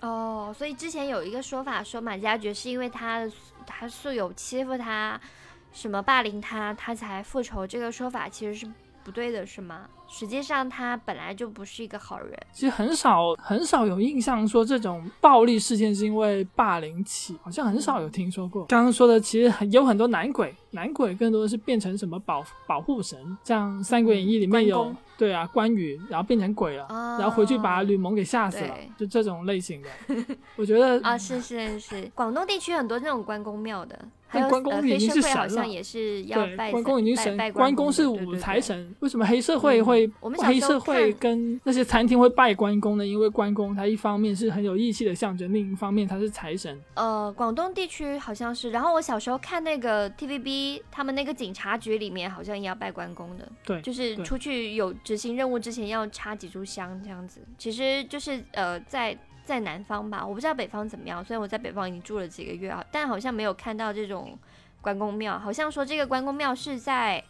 [0.00, 3.26] 哦，所以之前有一个说法说马加爵是因为他
[3.66, 5.18] 他宿友欺负他，
[5.72, 7.66] 什么霸凌他，他才复仇。
[7.66, 8.70] 这个说法其实是
[9.04, 9.82] 不对的，是吗？
[10.06, 12.38] 实际上他本来就不是一个好人。
[12.52, 18.64] 其实很少很少有印象说这种暴力事件是因为霸凌起，好像很少有听说过。
[18.66, 29.88] 刚刚说的其实很有很多男鬼，男鬼更多的是变成什么保保护神，像《三国演义》里面有对啊关羽，然后变成鬼了，哦然后回去把吕蒙给吓死了，就这种类型的。
[30.56, 33.98] 我觉得啊，是是是，广东地区很多这种关公庙的，
[34.34, 43.06] 还有关公呃黑已经是社会好像也是要拜关公已经神关公是武财神，为什么黑社会嗯会我们小时候黑社会看跟那些餐厅会拜关公呢？
[43.06, 46.80] 因为关公他一方面是很有义气的象征，另一方面他是财神。
[46.94, 48.70] 呃，广东地区好像是。
[48.70, 57.40] 然后我小时候看那个 TVB，他们那个警察局里面好像也要拜关公的，对，就是出去有执行任务之前要插几炷香这样子。
[57.56, 61.24] 其实就是呃，在在南方吧，我不知道北方怎么样。
[61.24, 64.38] 虽然我在北方已经住了几个月啊，但好像没有看到这种
[64.80, 65.38] 关公庙。
[65.38, 67.22] 好像说这个关公庙是在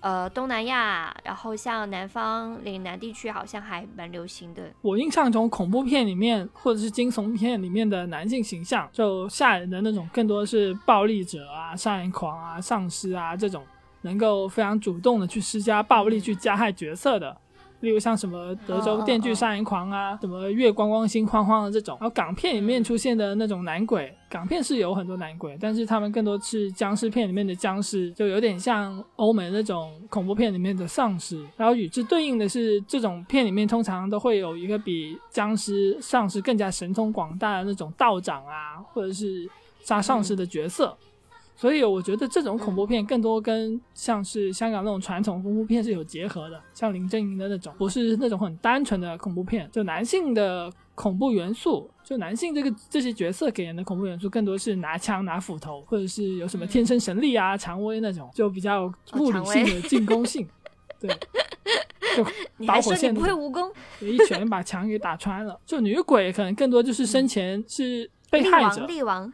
[0.00, 4.64] 呃东南亚，然后像南方岭南地区好像还蛮流行的。
[4.82, 13.64] 我印象中恐怖片里面或者是惊悚片里面的男性形象，就吓人的那种，更多是暴力者啊、杀人狂啊、丧尸啊这种，
[14.02, 17.36] 能够非常主动的去施加暴力去加害角色的。
[17.84, 31.46] 例如像什么德州电锯杀人狂啊，什么月光光心慌慌的这种，然后港片里面出现的那种男鬼，港片是有很多男鬼，但是他们更多是僵尸片里面的僵尸，就有点像欧美那种恐怖片里面的丧尸。
[31.56, 39.48] 然后与之对应的是，这种片里面通常都会有一个比僵尸、丧尸更加神通广大的那种道长啊，或者是
[39.82, 40.96] 杀丧尸的角色。
[41.56, 60.48] 所以我觉得这种恐怖片更多跟像是香港那种传统恐怖片是有结合的，像林正英的那种，不是那种很单纯的恐怖片，就男性的恐怖元素，就男性这个这些角色给人的恐怖元素更多是拿枪拿斧头，或者是有什么天生神力啊、蔷薇那种，就比较物理性的进攻性，
[61.00, 61.08] 对，
[62.16, 62.24] 就
[62.66, 63.70] 导火线说你不会武功？
[64.00, 65.58] 有一拳把墙给打穿了。
[65.64, 68.80] 就女鬼可能更多就是生前是被害者。
[68.80, 69.30] 王，，力王，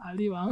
[0.00, 0.48] 啊，力王，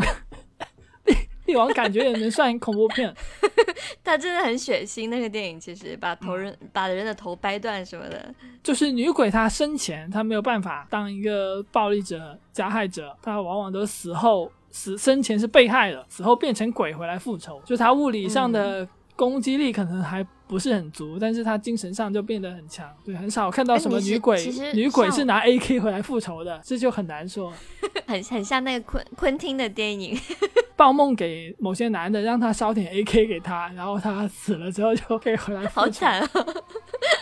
[1.47, 3.15] 力力王感觉也能算恐怖片。
[4.03, 5.09] 他真的很血腥。
[5.09, 17.61] 那个电影其实把头人、把人的头掰断什么的，就是女鬼她生前她没有办法当一个暴力者、加害者，她往往都死后死生前是被害的，死后变成鬼回来复仇。
[17.65, 18.87] 就她物理上的
[19.17, 22.89] 攻击力可能还不是很足，但是他精神上就变得很强。
[23.05, 27.53] 对，很少看到什么女鬼其实，女鬼是拿 AK 回来复仇的，这就很难说。
[28.07, 30.19] 很很像那个昆昆汀的电影。
[30.77, 35.81] 报梦给某些男的，让他烧点 AK 给他，然后他死了之后就可以回来复仇。
[35.83, 36.63] 好惨哦！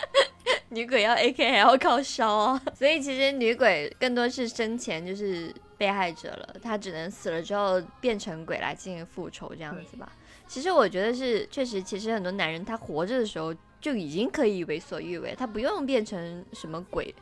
[0.69, 10.11] 女鬼要 AK 还要靠烧啊，所以其实女鬼更多是生前就是被害者了，她只能死了之后变成鬼来进行复仇这样子吧。
[10.47, 17.13] 其实我觉得是确实，其实很多男人他活着的时候就已经可以为所欲为，他不用变成什么鬼。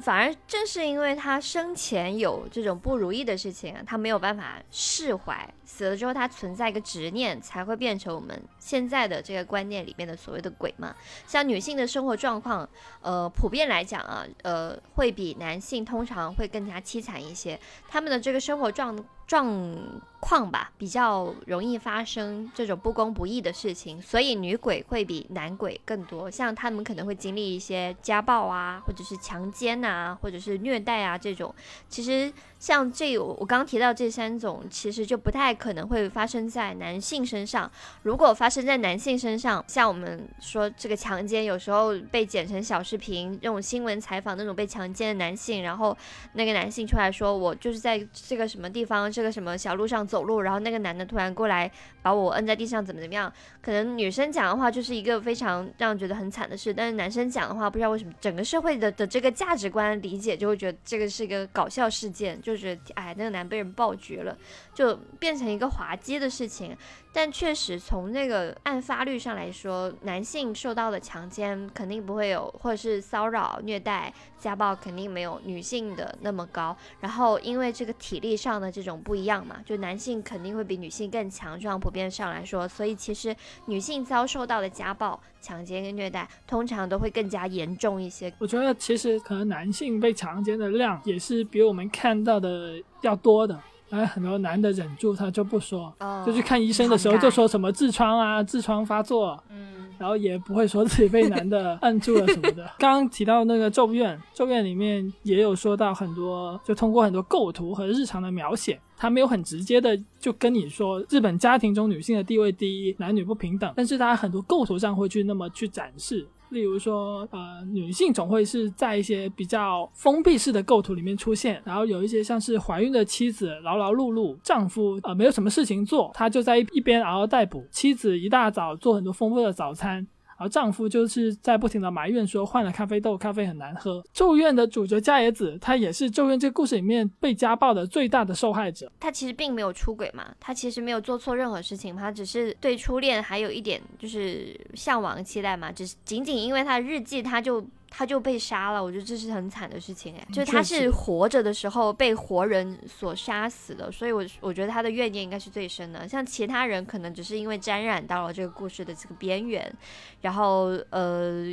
[0.00, 10.94] 反而正是因为他生前有这种不如意的事情，他没有办法释怀，死了之后他存在一个执念，才会变成我们现在的这个观念里面的所谓的鬼嘛。
[11.26, 12.68] 像女性的生活状况，
[13.00, 17.58] 呃，普遍来讲啊，呃，会比男性通常会更加凄惨一些，
[17.88, 18.96] 他们的这个生活状
[19.28, 19.78] 状
[20.20, 26.30] 况吧，比较容易发生这种不公不义的事情，所以女鬼会比男鬼更多。
[26.30, 31.54] 像他们可能会经历一些家暴啊，或者是强奸啊，或者是虐待啊这种。
[31.90, 37.70] 其实像这我我刚提到这三种，其实就不太可能会发生在男性身上。
[38.02, 45.96] 如果发生在男性身上，像我们说这个强奸，有时候被剪成小视频，那种新闻采访那种被强奸的男性，然后
[46.32, 51.70] 那个男性出来说，我就是在这个什么地方，这个什么小路上走路，然后那个男的突然过来
[52.02, 53.32] 把我摁在地上，怎么怎么样？
[53.62, 64.36] 可能女生讲的话就是一个非常让人觉得很惨的事，但是男生讲的话，不知道为什么整个社会的的这个价值观理解就会觉得这个是一个搞笑事件，就觉得哎那个男被人爆绝了，
[64.74, 66.74] 就变成一个滑稽的事情。
[67.20, 76.76] 但确实从那个按法律上来说，男性受到的强奸肯定不会有，或者是骚扰、虐待、家暴肯定没有女性的那么高。
[77.00, 83.34] 然后因为这个体力上的这种不一样嘛，就男性肯定会比女性更强壮，普遍上来说，所以其实
[83.66, 88.32] 女性遭受到的家暴、强奸跟虐待，通常都会更加严重一些。
[88.38, 93.60] 我觉得其实可能男性被强奸的量也是比我们看到的要多的。
[93.90, 102.70] 哎，很多男的忍住他就不说，哦就去看医生的时候就说什么痔疮啊，痔疮发作，嗯，然后也不会说自己被男的按住了什么的。
[102.78, 116.26] 刚刚提到那个《咒怨》，《咒怨》里面也有说到很多，就通过很多构图和日常的描写，他没有很直接的就跟你说日本家庭中女性的地位低一，男女不平等，但是他很多构图上会去那么去展示。
[116.50, 130.06] 例如说，呃，女性总会是在一些比较封闭式的构图里面出现，然后有一些像是怀孕的妻子劳劳碌碌，丈夫呃没有什么事情做，他就在一一边嗷嗷待哺，妻子一大早做很多丰富的早餐。
[130.38, 134.02] 而丈夫就是在不停的埋怨说换了咖啡豆，咖啡很难喝。
[134.12, 138.90] 咒怨的主角加野子，他也是咒怨这个故事里面被家暴的最大的受害者。
[139.00, 147.66] 他其实并没有出轨嘛，他其实没有做错任何事情嘛，他只是对初恋还有一点就是向往期待嘛，只是仅仅因为他的日记他就。
[147.90, 156.06] 他就被杀了，我觉得这是很惨的事情哎，就是他是活着的时候被活人所杀死的，所以我我觉得他的怨念应该是最深的。
[156.06, 159.72] 像其他人可能只是因为沾染到了这个故事的这个边缘，
[160.20, 161.46] 然后呃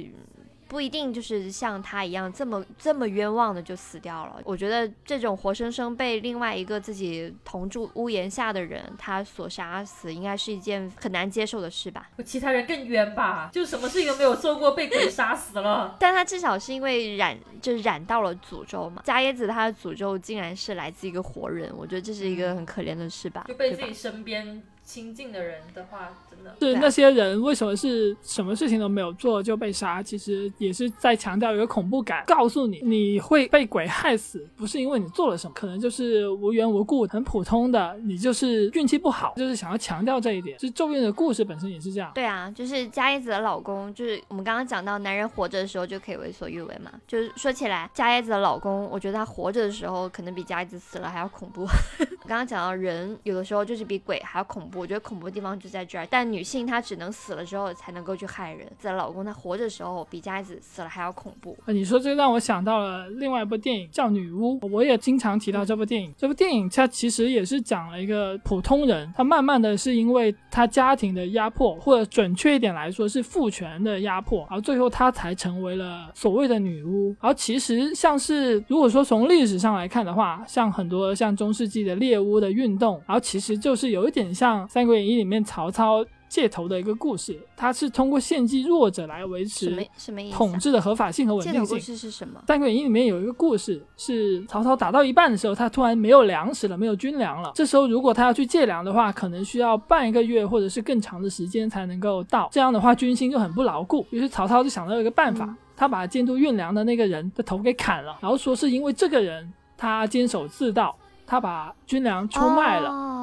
[0.76, 4.42] 不一定就是像他一样这么这么冤枉的就死掉了。
[4.44, 12.10] 我觉得这种活生生被另外一个自己同住屋檐下的人他所杀死，应该是一件很难接受的事吧。
[12.26, 13.50] 其他人更冤吧？
[13.54, 15.96] 就什么事情都没有做过，被鬼杀死了。
[15.98, 19.02] 但他至少是因为染，就是染到了诅咒嘛。
[19.06, 23.46] 加耶子他的诅咒竟然是来自一个活人，我觉得这是一个很可怜的事吧。
[23.48, 30.02] 就被自己身边亲近的人的话，真的是那些人为什么是什么事情都没有做就被杀？
[30.02, 40.56] 其实也是在强调一个恐怖感，告诉你你会被鬼害死，不是因为你做了什么，可能就是无缘无故、很普通的，你就是运气不好，就是想要强调这一点。
[40.60, 42.12] 就是咒怨的故事本身也是这样。
[42.14, 46.92] 对啊，就是加耶子的老公，就是我们刚刚讲到，男人活着的时候就可以为所欲为嘛。
[47.08, 51.66] 就是说起来，加耶子的老公，我觉得他活着的时候可能比加耶子死了还要恐怖。
[52.28, 56.08] 刚刚讲到人有的时候就是比鬼还要恐怖，我觉得恐怖的地方就在这儿。
[56.10, 61.58] 但女性她只能死了之后才能够去害人，自己的老公她活着的时候比佳子死了还要恐怖。
[61.66, 66.14] 啊，你说这让我想到了另外一部电影叫《女巫》，我也经常提到这部电影。
[66.18, 77.16] 这部电影它其实也是讲了一个普通人，他慢慢的是因为他家庭的压迫，或者准确一点来说是父权的压迫，然后最后他才成为了所谓的女巫。
[77.22, 86.06] 然后其实像是如果说从历史上来看的话，像很多像中世纪的猎巫的运动，然后其实就是有一点像《三国演义》里面曹操。
[86.28, 90.32] 借头的一个故事，他是通过献祭弱者来维什么持？
[90.32, 91.82] 统治的合法性和稳定性这种故。
[91.82, 92.42] 事是什么？
[92.48, 97.52] 《三国演义》里面有一个故事，是曹操打到一半的时候，他突然没有粮食了，没有军粮了。
[97.56, 102.50] 这时候如果他要去借粮的话，可能需要半一个月或者是更长的时间才能够到。
[102.52, 104.06] 这样的话，军心就很不牢固。
[104.10, 110.94] 于是曹操就想到一个办法，嗯他把监督运粮的那个人的头给砍了，然后说是因为这个人他坚守自盗，
[111.26, 112.90] 他把军粮出卖了。
[112.90, 113.22] 哦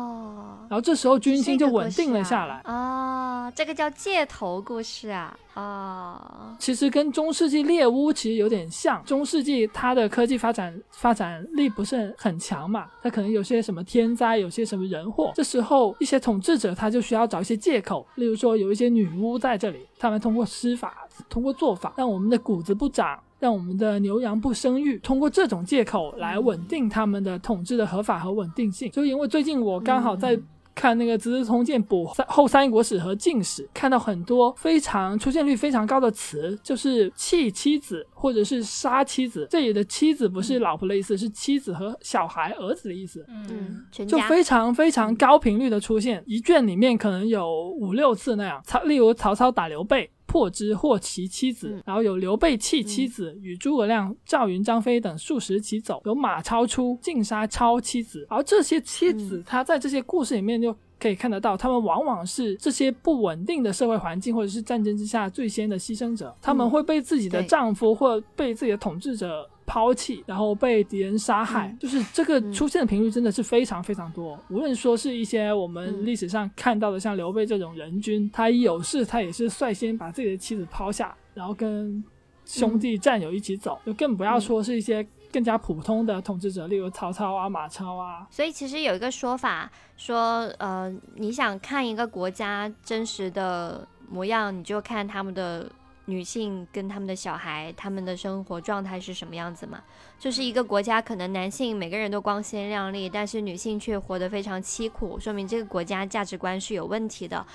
[0.72, 2.62] 然后这时候军心就稳定了下来。
[2.64, 5.36] 哦，这个叫借头故事啊。
[5.52, 9.04] 哦，其实跟中世纪猎巫其实有点像。
[9.04, 15.30] 中世纪它的科技发展发展力不是很很强嘛，它可能有些什么天灾，有些什么人祸。
[15.34, 23.20] 这时候一些统治者他就需要找一些借口，例如说有一些女巫在这里，他们通过施法，通过做法，让我们的谷子不长。
[23.38, 28.88] 让我们的牛羊不生育，通过这种借口来稳定他们的统治的合法和稳定性。
[28.92, 30.40] 就因为最近我刚好在。
[30.74, 39.46] 看那个《资治通鉴》补三后三国史和晋史，看到很多非常出现率非常高的词，就是弃妻子或者是杀妻子。
[39.50, 43.24] 这里的妻子不是老婆的意思，是妻子和小孩、儿子的意思。
[43.28, 48.60] 嗯，就非常非常高频率的出现，一卷里面可能有五六次那样。
[48.64, 50.10] 曹，例如曹操打刘备。
[50.32, 51.82] 破之或其妻子，嗯。
[51.84, 74.38] 然后有刘备弃妻子，与诸葛亮、赵云、张飞等数十骑走，有马超出尽杀超妻子，而这些妻子，嗯他在这些故事里面就可以看得到，他们往往是这些不稳定的社会环境或者是战争之下最先的牺牲者，他们会被自己的丈夫或被自己的统治者抛弃，然后被敌人杀害，嗯就是这个嗯出现的频率真的是非常非常多。
[74.48, 82.02] 无论说是一些我们嗯历史上看到的像刘备这种人君，他一有事他也是率先把自己的妻子抛下，然后跟
[82.44, 88.26] 兄弟战友一起走，就更不要说是一些更加普通的统治者，例如曹操啊、马超啊。
[88.30, 95.70] 所以其实有一个说法说，呃，你想看一个国家真实的模样，你就看他们的
[96.07, 99.82] 女性跟他们的小孩，他们的生活状态是什么样子嘛。
[100.18, 107.46] 就是一个国家可能男性每个人都光鲜亮丽，但是女性却活得非常凄苦，说明这个国家价值观是有问题的。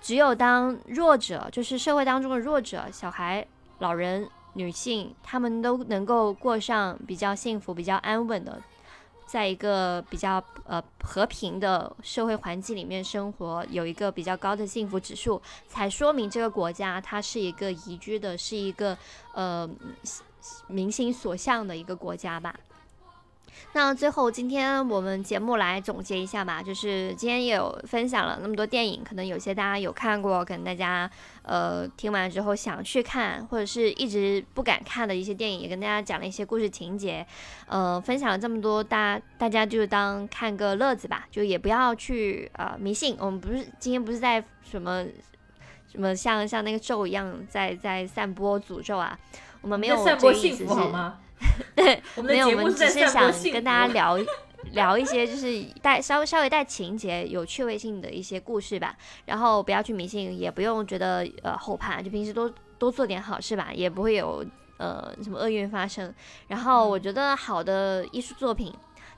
[0.00, 3.46] 只有当弱者，就是社会当中的弱者，小孩、
[3.78, 8.60] 老人、女性，他们都能够过上比较幸福、比较安稳的
[9.26, 18.96] 在一个比较呃和平的社会环境里面生活，有一个比较高的幸福指数，才说明这个国家它是一个宜居的，是一个
[19.32, 19.68] 呃
[20.66, 22.54] 民心所向的一个国家吧。
[23.72, 31.10] 那最后，今天我们节目来总结一下吧，就是今天也有分享了那么多电影，可能有些大家有看过，可能大家
[31.42, 37.26] 呃听完之后想去看，或者是一直不敢看的一些电影，也跟大家讲了一些故事情节，
[37.66, 43.16] 呃，分享了这么多，大大家就当看个乐子吧，就也不要去呃迷信。
[43.18, 45.04] 我们不是今天不是在什么
[45.90, 49.18] 什么像像那个咒一样在在散播诅咒啊，
[49.60, 51.18] 我们没有散播幸福好吗？
[51.74, 53.32] 对， 我们没有，我们只是在想。
[53.52, 54.18] 跟大家聊
[54.72, 58.96] 聊一些就是带稍微稍微带情节、有趣味性的一些故事吧。
[59.26, 64.44] 然后不要去迷信，也不用觉得呃后怕，就平时多多做点好事吧，也不会有
[64.78, 66.12] 呃什么厄运发生。
[66.48, 68.72] 然后我觉得好的艺术作品。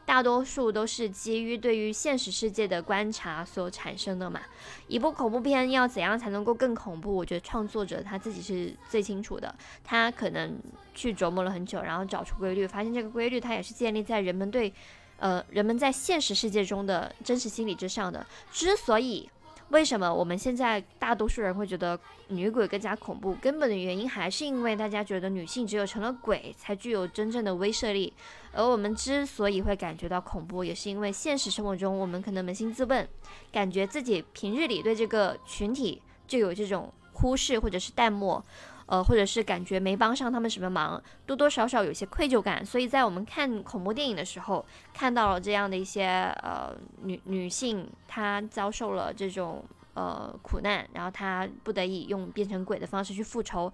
[0.06, 4.40] 大多数都是基于对于现实世界的观察所产生的嘛。
[4.86, 7.14] 一部恐怖片要怎样才能够更恐怖？
[7.14, 9.52] 我觉得创作者他自己是最清楚的。
[9.82, 10.56] 他可能
[10.94, 14.72] 去琢磨了很久，然后找出规律，发现这个规律它也是建立在人们对，
[15.18, 18.24] 呃，人们在现实世界中的真实心理之上的。
[18.52, 19.28] 之所以
[19.70, 21.98] 为什么我们现在大多数人会觉得
[22.28, 28.12] 女鬼更加恐怖，根本的原因还是因为大家觉得女性只有成了鬼才具有真正的威慑力。
[28.56, 33.06] 而我们之所以会感觉到恐怖，也是因为现实生活中我们可能扪心自问，
[33.52, 38.42] 感觉自己平日里对这个群体就有这种忽视或者是淡漠。
[38.88, 46.04] 呃，或者是感觉没帮上他们什么忙，多多少少有些愧疚感，所以在我们看恐怖电影的时候，看到了这样的一些
[46.40, 53.72] 呃女女性，她遭受了这种呃苦难，然后她不得已用变成鬼的方式去复仇，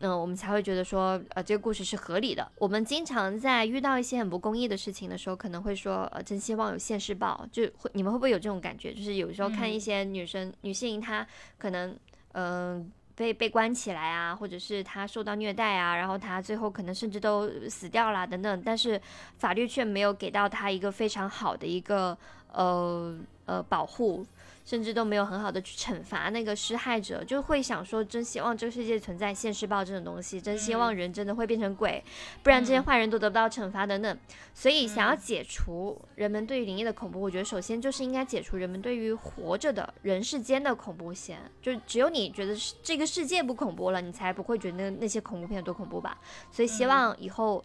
[0.00, 2.50] 嗯、我们才会觉得说，呃，这个故事是合理的。
[2.56, 8.92] 我们经常在遇到一些很不公义的事情的时候，可能会说，呃，真希望有现世报，就会你们会不会有这种感觉？
[8.92, 11.26] 就是有时候看一些女生、女性，她
[11.58, 11.96] 可能，
[12.32, 19.00] 嗯、被被关起来啊，或者是她受到虐待啊，然后她最后可能甚至都死掉啦等等，但是
[19.38, 22.16] 法律却没有给到她一个非常好的一个
[22.52, 24.24] 呃呃保护，
[24.68, 32.04] 甚至都没有很好的去惩罚那个施害者，就会想说，真希望这个世界存在现世报这种东西，真希望人真的会变成鬼，
[32.42, 34.18] 不然这些坏人都得不到惩罚等等。
[34.52, 41.38] 所以，想要解除人们对于灵异的恐怖，我觉得首先就是应该解除人们对于活着的人世间的恐怖先。
[41.62, 46.18] 就只有你觉得是这个世界不恐怖了，你才不会觉得那那些恐怖片有多恐怖吧。
[46.52, 47.64] 所以，希望以后。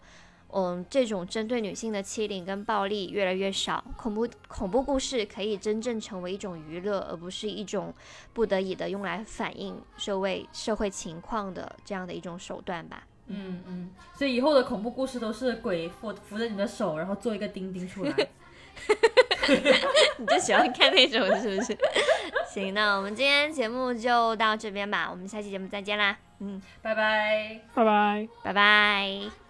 [0.88, 7.92] 这种针对女性的欺凌跟暴力越来越少，恐怖恐怖故事可以真正成为一种娱乐，而不是一种
[8.32, 13.04] 不得已的用来反映社会社会情况的这样的一种手段吧。
[13.26, 18.14] 嗯嗯，所以以后的恐怖故事都是鬼扶扶着你的手，然后做一个钉钉出来。
[20.18, 21.76] 你就喜欢看那种是不是？
[22.52, 26.16] 行，那我们今天节目就到这边吧，我们下期节目再见啦。
[26.40, 27.60] 嗯，拜拜。
[27.74, 28.28] 拜拜。
[28.42, 29.43] 拜拜。